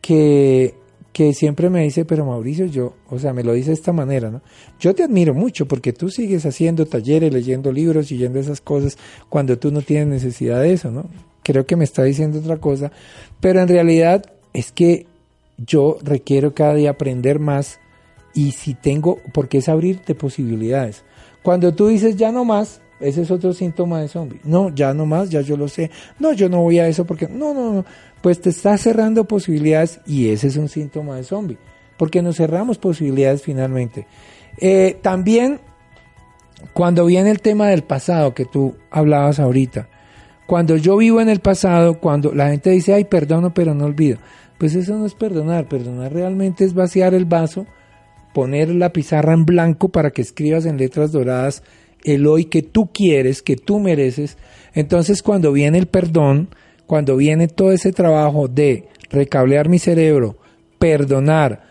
[0.02, 0.74] que
[1.14, 4.30] que siempre me dice, pero Mauricio, yo, o sea, me lo dice de esta manera,
[4.30, 4.42] ¿no?
[4.78, 8.96] Yo te admiro mucho porque tú sigues haciendo talleres, leyendo libros, yendo esas cosas
[9.28, 11.08] cuando tú no tienes necesidad de eso, ¿no?
[11.42, 12.92] Creo que me está diciendo otra cosa,
[13.40, 15.06] pero en realidad es que
[15.58, 17.78] yo requiero cada día aprender más
[18.34, 21.04] y si tengo, porque es abrirte posibilidades.
[21.42, 24.40] Cuando tú dices ya no más, ese es otro síntoma de zombie.
[24.44, 25.90] No, ya no más, ya yo lo sé.
[26.18, 27.84] No, yo no voy a eso porque no, no, no
[28.22, 31.58] pues te está cerrando posibilidades y ese es un síntoma de zombie,
[31.98, 34.06] porque nos cerramos posibilidades finalmente.
[34.58, 35.60] Eh, también,
[36.72, 39.88] cuando viene el tema del pasado que tú hablabas ahorita,
[40.46, 44.18] cuando yo vivo en el pasado, cuando la gente dice, ay, perdono, pero no olvido,
[44.56, 47.66] pues eso no es perdonar, perdonar realmente es vaciar el vaso,
[48.32, 51.62] poner la pizarra en blanco para que escribas en letras doradas
[52.04, 54.36] el hoy que tú quieres, que tú mereces.
[54.74, 56.48] Entonces cuando viene el perdón,
[56.86, 60.36] cuando viene todo ese trabajo de recablear mi cerebro,
[60.78, 61.62] perdonar,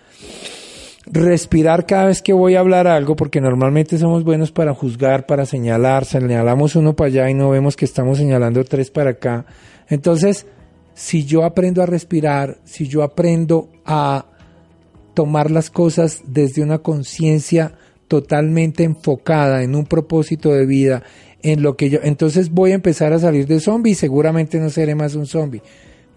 [1.06, 5.46] respirar cada vez que voy a hablar algo, porque normalmente somos buenos para juzgar, para
[5.46, 9.46] señalar, señalamos uno para allá y no vemos que estamos señalando tres para acá.
[9.90, 10.46] Entonces,
[10.94, 14.26] si yo aprendo a respirar, si yo aprendo a
[15.14, 17.74] tomar las cosas desde una conciencia
[18.08, 21.04] totalmente enfocada en un propósito de vida,
[21.44, 24.70] en lo que yo, entonces voy a empezar a salir de zombie y seguramente no
[24.70, 25.62] seré más un zombie.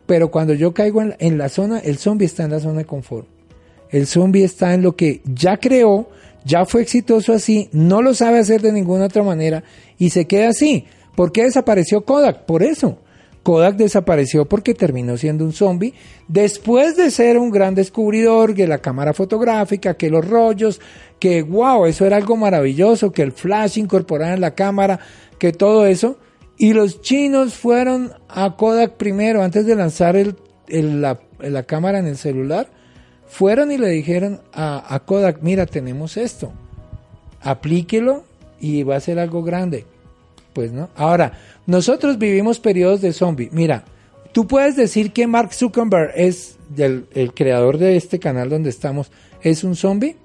[0.07, 3.27] Pero cuando yo caigo en, la zona, el zombie está en la zona de confort.
[3.91, 6.09] El zombie está en lo que ya creó,
[6.45, 9.65] ya fue exitoso así, no lo sabe hacer de ninguna otra manera
[9.99, 10.85] y se queda así.
[11.15, 12.45] ¿Por qué desapareció Kodak?
[12.45, 12.99] Por eso.
[13.45, 15.93] Kodak desapareció porque terminó siendo un zombie
[16.27, 20.81] después de ser un gran descubridor de la cámara fotográfica, que los rollos,
[21.21, 24.99] que wow, eso era algo maravilloso, que el flash incorporado en la cámara,
[25.39, 26.19] que todo eso.
[26.57, 30.17] Y los chinos fueron a Kodak primero, antes de lanzar
[30.69, 32.69] la, cámara en el celular,
[33.27, 36.51] fueron y le dijeron a, a Kodak, mira, tenemos esto,
[37.43, 38.25] aplíquelo
[38.59, 39.85] y va a ser algo grande.
[40.55, 40.89] Pues no.
[40.95, 41.33] Ahora,
[41.67, 43.49] nosotros vivimos periodos de zombie.
[43.53, 43.85] Mira,
[44.33, 49.11] tú puedes decir que Mark Zuckerberg es el, creador de este canal donde estamos,
[49.43, 50.17] ¿es un zombie?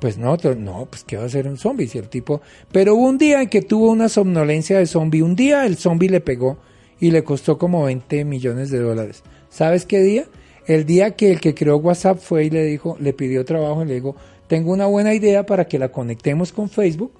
[0.00, 2.40] Pues no, no, pues ¿qué va a ser un zombie si el tipo...
[2.70, 5.22] Pero hubo un día en que tuvo una somnolencia de zombie.
[5.22, 6.58] Un día el zombie le pegó
[7.00, 9.22] y le costó como 20 millones de dólares.
[9.48, 10.26] ¿Sabes qué día?
[10.66, 13.86] El día que el que creó WhatsApp fue y le dijo, le pidió trabajo y
[13.86, 14.16] le dijo,
[14.48, 17.12] tengo una buena idea para que la conectemos con Facebook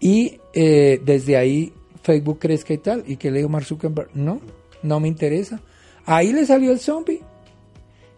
[0.00, 1.72] y eh, desde ahí
[2.02, 3.04] Facebook crezca y tal.
[3.06, 4.40] Y que le dijo Mark Zuckerberg, no,
[4.82, 5.60] no me interesa.
[6.06, 7.22] Ahí le salió el zombie.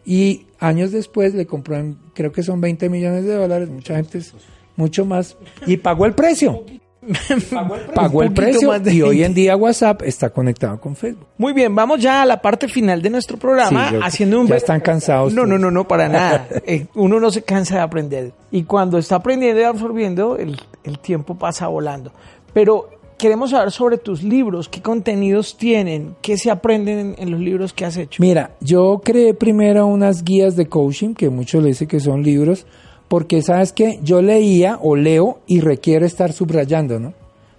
[0.04, 4.18] Y años después le compró, en, creo que son 20 millones de dólares, mucha gente
[4.18, 4.34] es
[4.76, 6.64] mucho más, y pagó el precio.
[7.94, 11.26] pagó el precio, y hoy en día WhatsApp está conectado con Facebook.
[11.36, 14.80] Muy bien, vamos ya a la parte final de nuestro programa haciendo un ya están
[14.80, 15.32] cansados.
[15.32, 16.48] No, no, no, no, para nada.
[16.64, 20.98] Eh, uno no se cansa de aprender y cuando está aprendiendo y absorbiendo el, el
[21.00, 22.12] tiempo pasa volando.
[22.54, 22.88] Pero
[23.22, 27.84] queremos saber sobre tus libros, qué contenidos tienen, qué se aprenden en, los libros que
[27.84, 28.20] has hecho.
[28.20, 32.66] Mira, yo creé primero unas guías de coaching, que muchos le dicen que son libros,
[33.06, 37.10] porque sabes que yo leía o leo y requiero estar subrayando, ¿no?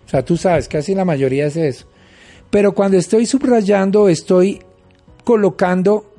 [0.05, 1.85] O sea, tú sabes, casi la mayoría es eso.
[2.49, 4.59] Pero cuando estoy subrayando, estoy
[5.23, 6.11] colocando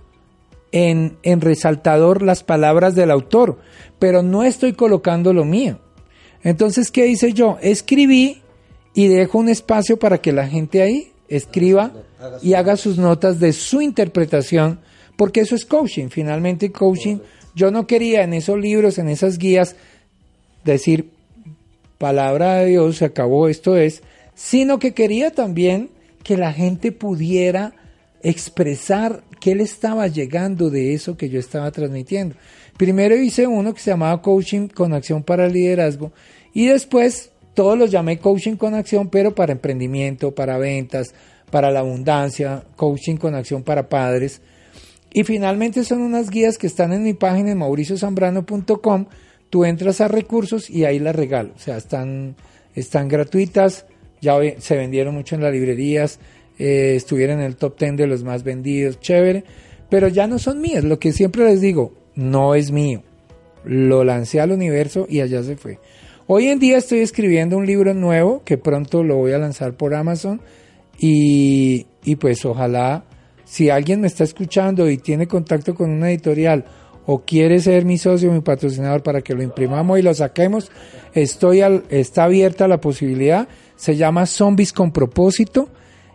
[0.73, 3.59] en, en resaltador las palabras del autor,
[3.99, 5.81] pero no estoy colocando lo mío.
[6.43, 7.59] Entonces, ¿qué hice yo?
[7.61, 8.41] Escribí
[8.95, 11.93] y dejo un espacio para que la gente ahí escriba
[12.43, 14.81] y haga sus notas de su interpretación,
[15.17, 16.09] porque eso es coaching.
[16.09, 17.19] Finalmente, coaching,
[17.55, 19.77] yo no quería en esos libros, en esas guías,
[20.65, 21.11] decir,
[21.99, 24.03] palabra de Dios, se acabó, esto es,
[24.35, 25.91] sino que quería también
[26.23, 27.75] que la gente pudiera
[28.23, 32.37] expresar qué le estaba llegando de eso que yo estaba transmitiendo.
[32.77, 36.13] Primero hice uno que se llamaba Coaching con Acción para el Liderazgo
[36.53, 41.15] y después todos los llamé coaching con acción, pero para emprendimiento, para ventas,
[41.51, 44.43] para la abundancia, coaching con acción para padres.
[45.13, 49.07] Y finalmente son unas guías que están en mi página en mauriciozambrano.com.
[49.49, 51.53] Tú entras a recursos y ahí las regalo.
[51.55, 52.35] O sea, están,
[52.75, 53.87] están gratuitas,
[54.21, 56.19] ya se vendieron mucho en las librerías,
[56.59, 59.45] eh, estuvieron en el top 10 de los más vendidos, chévere.
[59.89, 60.83] Pero ya no son mías.
[60.83, 63.05] Lo que siempre les digo, no es mío.
[63.65, 65.79] Lo lancé al universo y allá se fue.
[66.27, 69.95] Hoy en día estoy escribiendo un libro nuevo que pronto lo voy a lanzar por
[69.95, 70.41] Amazon
[70.99, 73.05] y, y pues ojalá
[73.45, 76.65] si alguien me está escuchando y tiene contacto con una editorial
[77.05, 80.73] o quiere ser mi socio, mi patrocinador para que lo imprimamos y lo saquemos,
[81.13, 83.47] estoy al, está abierta la posibilidad.
[83.77, 85.69] Se llama Zombies con propósito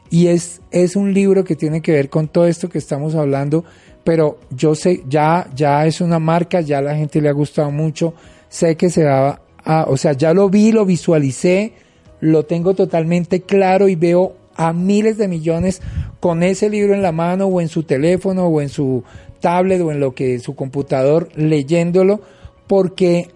[0.10, 3.64] y es, es un libro que tiene que ver con todo esto que estamos hablando,
[4.04, 8.16] pero yo sé, ya, ya es una marca, ya la gente le ha gustado mucho,
[8.48, 9.40] sé que se va
[9.70, 11.74] a, o sea, ya lo vi, lo visualicé,
[12.22, 15.80] lo tengo totalmente claro y veo a miles de millones
[16.20, 19.04] con ese libro en la mano o en su teléfono o en su
[19.40, 22.20] tablet o en lo que su computador leyéndolo
[22.66, 23.30] porque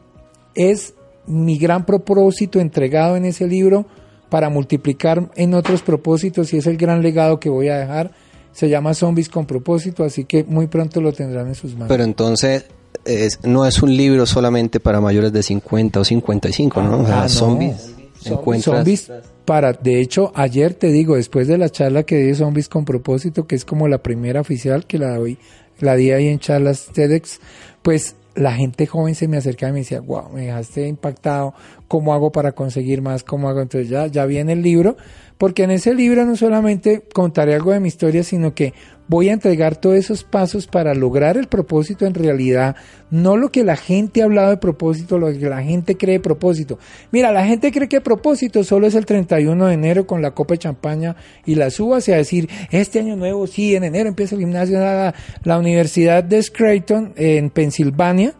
[0.56, 0.96] es
[1.28, 3.86] mi gran propósito entregado en ese libro
[4.30, 8.10] para multiplicar en otros propósitos y es el gran legado que voy a dejar.
[8.54, 11.90] Se llama Zombies con propósito, así que muy pronto lo tendrán en sus manos.
[11.90, 12.66] Pero entonces
[13.06, 17.02] es, no es un libro solamente para mayores de 50 o 55, ¿no?
[17.02, 17.94] O sea, Ah, zombies.
[18.26, 19.12] encuentras- Zombies
[19.46, 22.86] para, de hecho, ayer te digo, después de la charla que di de Zombies con
[22.86, 25.38] propósito, que es como la primera oficial que la doy,
[25.80, 27.40] la di ahí en charlas TEDx,
[27.82, 31.54] pues la gente joven se me acercaba y me decía, wow, me dejaste impactado,
[31.90, 33.24] ¿cómo hago para conseguir más?
[33.24, 33.62] ¿Cómo hago?
[33.62, 34.96] Entonces ya, ya viene el libro,
[35.38, 38.74] porque en ese libro no solamente contaré algo de mi historia, sino que
[39.08, 42.76] voy a entregar todos esos pasos para lograr el propósito en realidad,
[43.12, 46.20] no lo que la gente ha hablado de propósito, lo que la gente cree de
[46.20, 46.80] propósito.
[47.12, 50.54] Mira, la gente cree que propósito solo es el 31 de enero con la copa
[50.54, 51.16] de champaña
[51.46, 54.80] y las uvas y a decir, este año nuevo, sí, en enero empieza el gimnasio.
[54.80, 55.14] La,
[55.44, 58.34] la Universidad de Scranton en Pensilvania,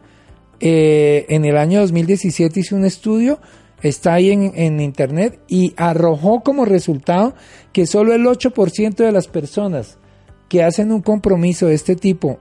[0.60, 3.40] eh, en el año 2017 hizo un estudio,
[3.82, 7.36] está ahí en, en internet y arrojó como resultado
[7.74, 9.98] que solo el 8% de las personas
[10.54, 12.38] que hacen un compromiso de este tipo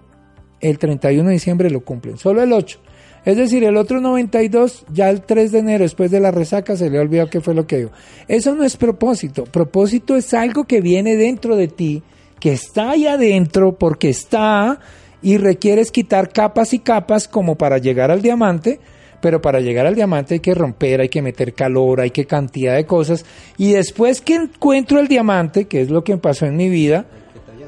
[0.61, 2.79] el 31 de diciembre lo cumplen, solo el 8.
[3.25, 6.91] Es decir, el otro 92 ya el 3 de enero después de la resaca se
[6.91, 7.91] le ha olvidado qué fue lo que dijo.
[8.29, 12.03] Eso no es propósito, propósito es algo que viene dentro de ti,
[12.39, 14.79] que está ahí adentro porque está
[15.23, 18.79] y requieres quitar capas y capas como para llegar al diamante,
[19.23, 22.77] pero para llegar al diamante hay que romper, hay que meter calor, hay que cantidad
[22.77, 23.25] de cosas
[23.57, 27.07] y después que encuentro el diamante, que es lo que pasó en mi vida,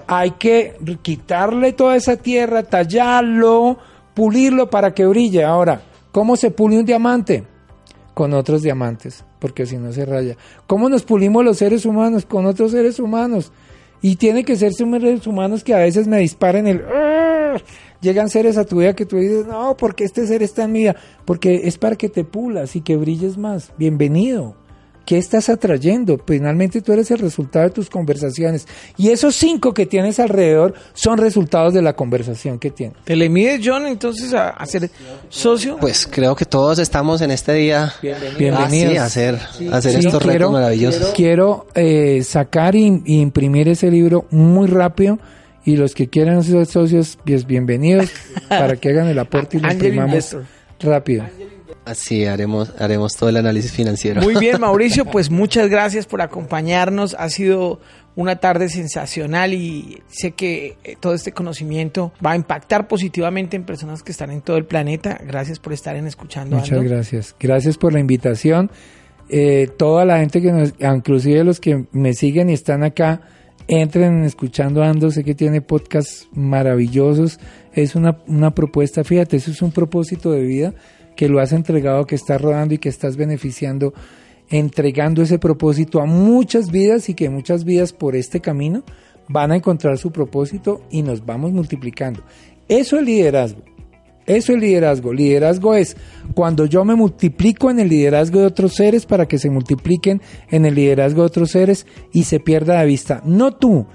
[0.06, 3.78] hay que quitarle toda esa tierra, tallarlo,
[4.14, 5.44] pulirlo para que brille.
[5.44, 5.82] Ahora,
[6.12, 7.44] ¿cómo se pule un diamante?
[8.14, 10.36] Con otros diamantes, porque si no se raya.
[10.66, 12.24] ¿Cómo nos pulimos los seres humanos?
[12.26, 13.52] Con otros seres humanos.
[14.00, 16.82] Y tiene que ser seres humanos que a veces me disparen el...
[18.00, 20.80] Llegan seres a tu vida que tú dices, no, porque este ser está en mi
[20.80, 20.96] vida.
[21.24, 23.72] Porque es para que te pulas y que brilles más.
[23.78, 24.56] Bienvenido.
[25.04, 26.18] ¿Qué estás atrayendo?
[26.26, 28.66] Finalmente tú eres el resultado de tus conversaciones.
[28.96, 32.96] Y esos cinco que tienes alrededor son resultados de la conversación que tienes.
[33.04, 34.90] ¿Te le mides, John, entonces a, a ser
[35.28, 35.76] socio?
[35.78, 37.92] Pues creo que todos estamos en este día
[38.38, 38.62] Bienvenidos.
[38.64, 39.34] Ah, sí, a hacer,
[39.72, 41.12] a hacer Sí, estos quiero- retos maravillosos.
[41.14, 45.18] Quiero eh, sacar y, y imprimir ese libro muy rápido.
[45.66, 48.10] Y los que quieran ser socios, pues bienvenidos
[48.48, 50.36] para que hagan el aporte y lo imprimamos
[50.80, 51.24] rápido.
[51.84, 54.22] Así haremos, haremos todo el análisis financiero.
[54.22, 57.14] Muy bien, Mauricio, pues muchas gracias por acompañarnos.
[57.18, 57.80] Ha sido
[58.16, 63.64] una tarde sensacional y sé que eh, todo este conocimiento va a impactar positivamente en
[63.64, 65.20] personas que están en todo el planeta.
[65.26, 66.88] Gracias por estar en Escuchando Muchas Ando.
[66.88, 67.36] gracias.
[67.38, 68.70] Gracias por la invitación.
[69.28, 73.22] Eh, toda la gente que nos, inclusive los que me siguen y están acá,
[73.68, 75.10] entren en escuchando Ando.
[75.10, 77.40] Sé que tiene podcasts maravillosos.
[77.74, 80.74] Es una, una propuesta, fíjate, eso es un propósito de vida
[81.16, 83.94] que lo has entregado, que estás rodando y que estás beneficiando,
[84.48, 88.84] entregando ese propósito a muchas vidas y que muchas vidas por este camino
[89.28, 92.22] van a encontrar su propósito y nos vamos multiplicando.
[92.68, 93.62] Eso es liderazgo.
[94.26, 95.12] Eso es liderazgo.
[95.12, 95.96] Liderazgo es
[96.34, 100.64] cuando yo me multiplico en el liderazgo de otros seres para que se multipliquen en
[100.64, 103.22] el liderazgo de otros seres y se pierda de vista.
[103.26, 103.86] No tú,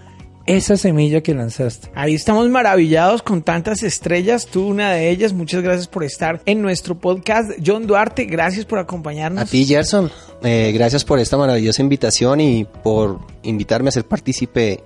[0.50, 1.92] esa semilla que lanzaste.
[1.94, 5.32] Ahí estamos maravillados con tantas estrellas, tú una de ellas.
[5.32, 7.52] Muchas gracias por estar en nuestro podcast.
[7.64, 9.44] John Duarte, gracias por acompañarnos.
[9.44, 10.12] A ti, Gerson,
[10.42, 14.80] eh, gracias por esta maravillosa invitación y por invitarme a ser partícipe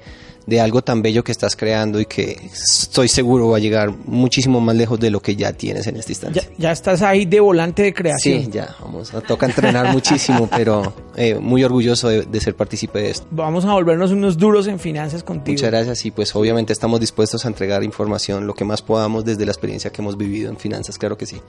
[0.46, 4.60] de algo tan bello que estás creando y que estoy seguro va a llegar muchísimo
[4.60, 6.42] más lejos de lo que ya tienes en este instante.
[6.42, 8.44] Ya, ya estás ahí de volante de creación.
[8.44, 13.12] Sí, ya, vamos, toca entrenar muchísimo, pero eh, muy orgulloso de, de, ser partícipe de
[13.12, 13.28] esto.
[13.32, 15.54] Vamos a volvernos unos duros en finanzas contigo.
[15.54, 19.46] Muchas gracias y pues obviamente estamos dispuestos a entregar información lo que más podamos desde
[19.46, 21.42] la experiencia que hemos vivido en finanzas, claro que sí.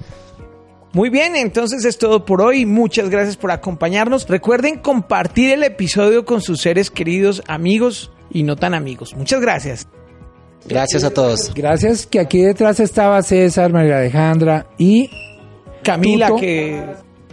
[0.95, 2.67] Muy bien, entonces es todo por hoy.
[2.67, 4.29] Muchas gracias por acompañarnos.
[4.29, 9.13] Recuerden compartir el episodio con sus seres queridos, amigos y no tan amigos.
[9.17, 9.89] Muchas gracias.
[10.67, 11.53] Gracias a todos.
[11.53, 15.11] Gracias que aquí detrás estaba César, María Alejandra y
[15.83, 16.41] Camila Tuto.
[16.41, 16.81] que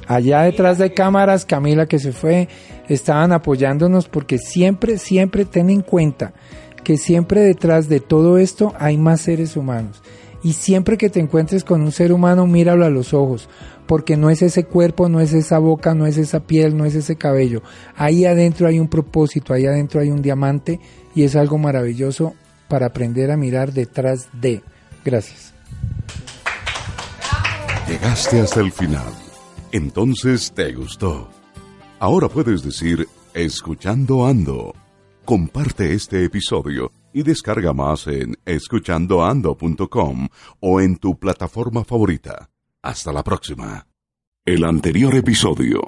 [0.07, 2.49] allá detrás de cámaras, Camila que se fue,
[2.89, 6.33] estaban apoyándonos porque siempre, siempre ten en cuenta
[6.83, 10.01] que siempre detrás de todo esto hay más seres humanos.
[10.43, 13.47] Y siempre que te encuentres con un ser humano, míralo a los ojos,
[13.85, 16.95] porque no es ese cuerpo, no es esa boca, no es esa piel, no es
[16.95, 17.61] ese cabello.
[17.95, 20.79] Ahí adentro hay un propósito, ahí adentro hay un diamante
[21.13, 22.33] y es algo maravilloso
[22.67, 24.63] para aprender a mirar detrás de.
[25.05, 25.53] Gracias.
[27.87, 29.13] Llegaste hasta el final.
[29.71, 31.29] Entonces te gustó.
[31.99, 34.73] Ahora puedes decir, escuchando ando.
[35.25, 40.27] Comparte este episodio y descarga más en escuchandoando.com
[40.59, 42.49] o en tu plataforma favorita.
[42.81, 43.87] Hasta la próxima.
[44.45, 45.81] El anterior episodio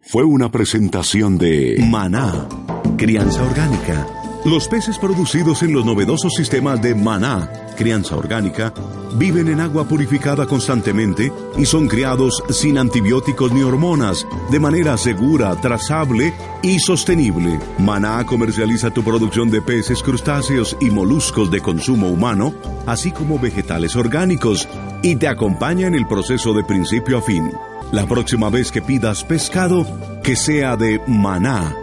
[0.00, 2.48] fue una presentación de Maná,
[2.96, 4.17] crianza orgánica.
[4.44, 8.72] Los peces producidos en los novedosos sistemas de Maná, crianza orgánica,
[9.14, 15.60] viven en agua purificada constantemente y son criados sin antibióticos ni hormonas, de manera segura,
[15.60, 16.32] trazable
[16.62, 17.58] y sostenible.
[17.78, 22.54] Maná comercializa tu producción de peces, crustáceos y moluscos de consumo humano,
[22.86, 24.68] así como vegetales orgánicos,
[25.02, 27.50] y te acompaña en el proceso de principio a fin.
[27.90, 29.84] La próxima vez que pidas pescado,
[30.22, 31.74] que sea de Maná,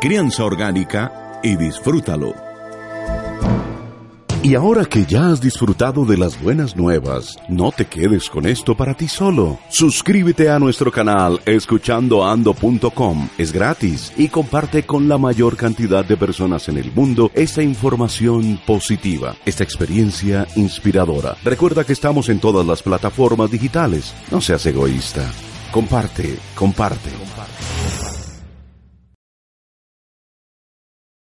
[0.00, 2.34] crianza orgánica, y disfrútalo.
[4.44, 8.76] Y ahora que ya has disfrutado de las buenas nuevas, no te quedes con esto
[8.76, 9.60] para ti solo.
[9.68, 13.28] Suscríbete a nuestro canal escuchandoando.com.
[13.38, 18.60] Es gratis y comparte con la mayor cantidad de personas en el mundo esta información
[18.66, 21.36] positiva, esta experiencia inspiradora.
[21.44, 24.12] Recuerda que estamos en todas las plataformas digitales.
[24.32, 25.24] No seas egoísta.
[25.70, 27.10] Comparte, comparte.
[27.10, 28.11] comparte.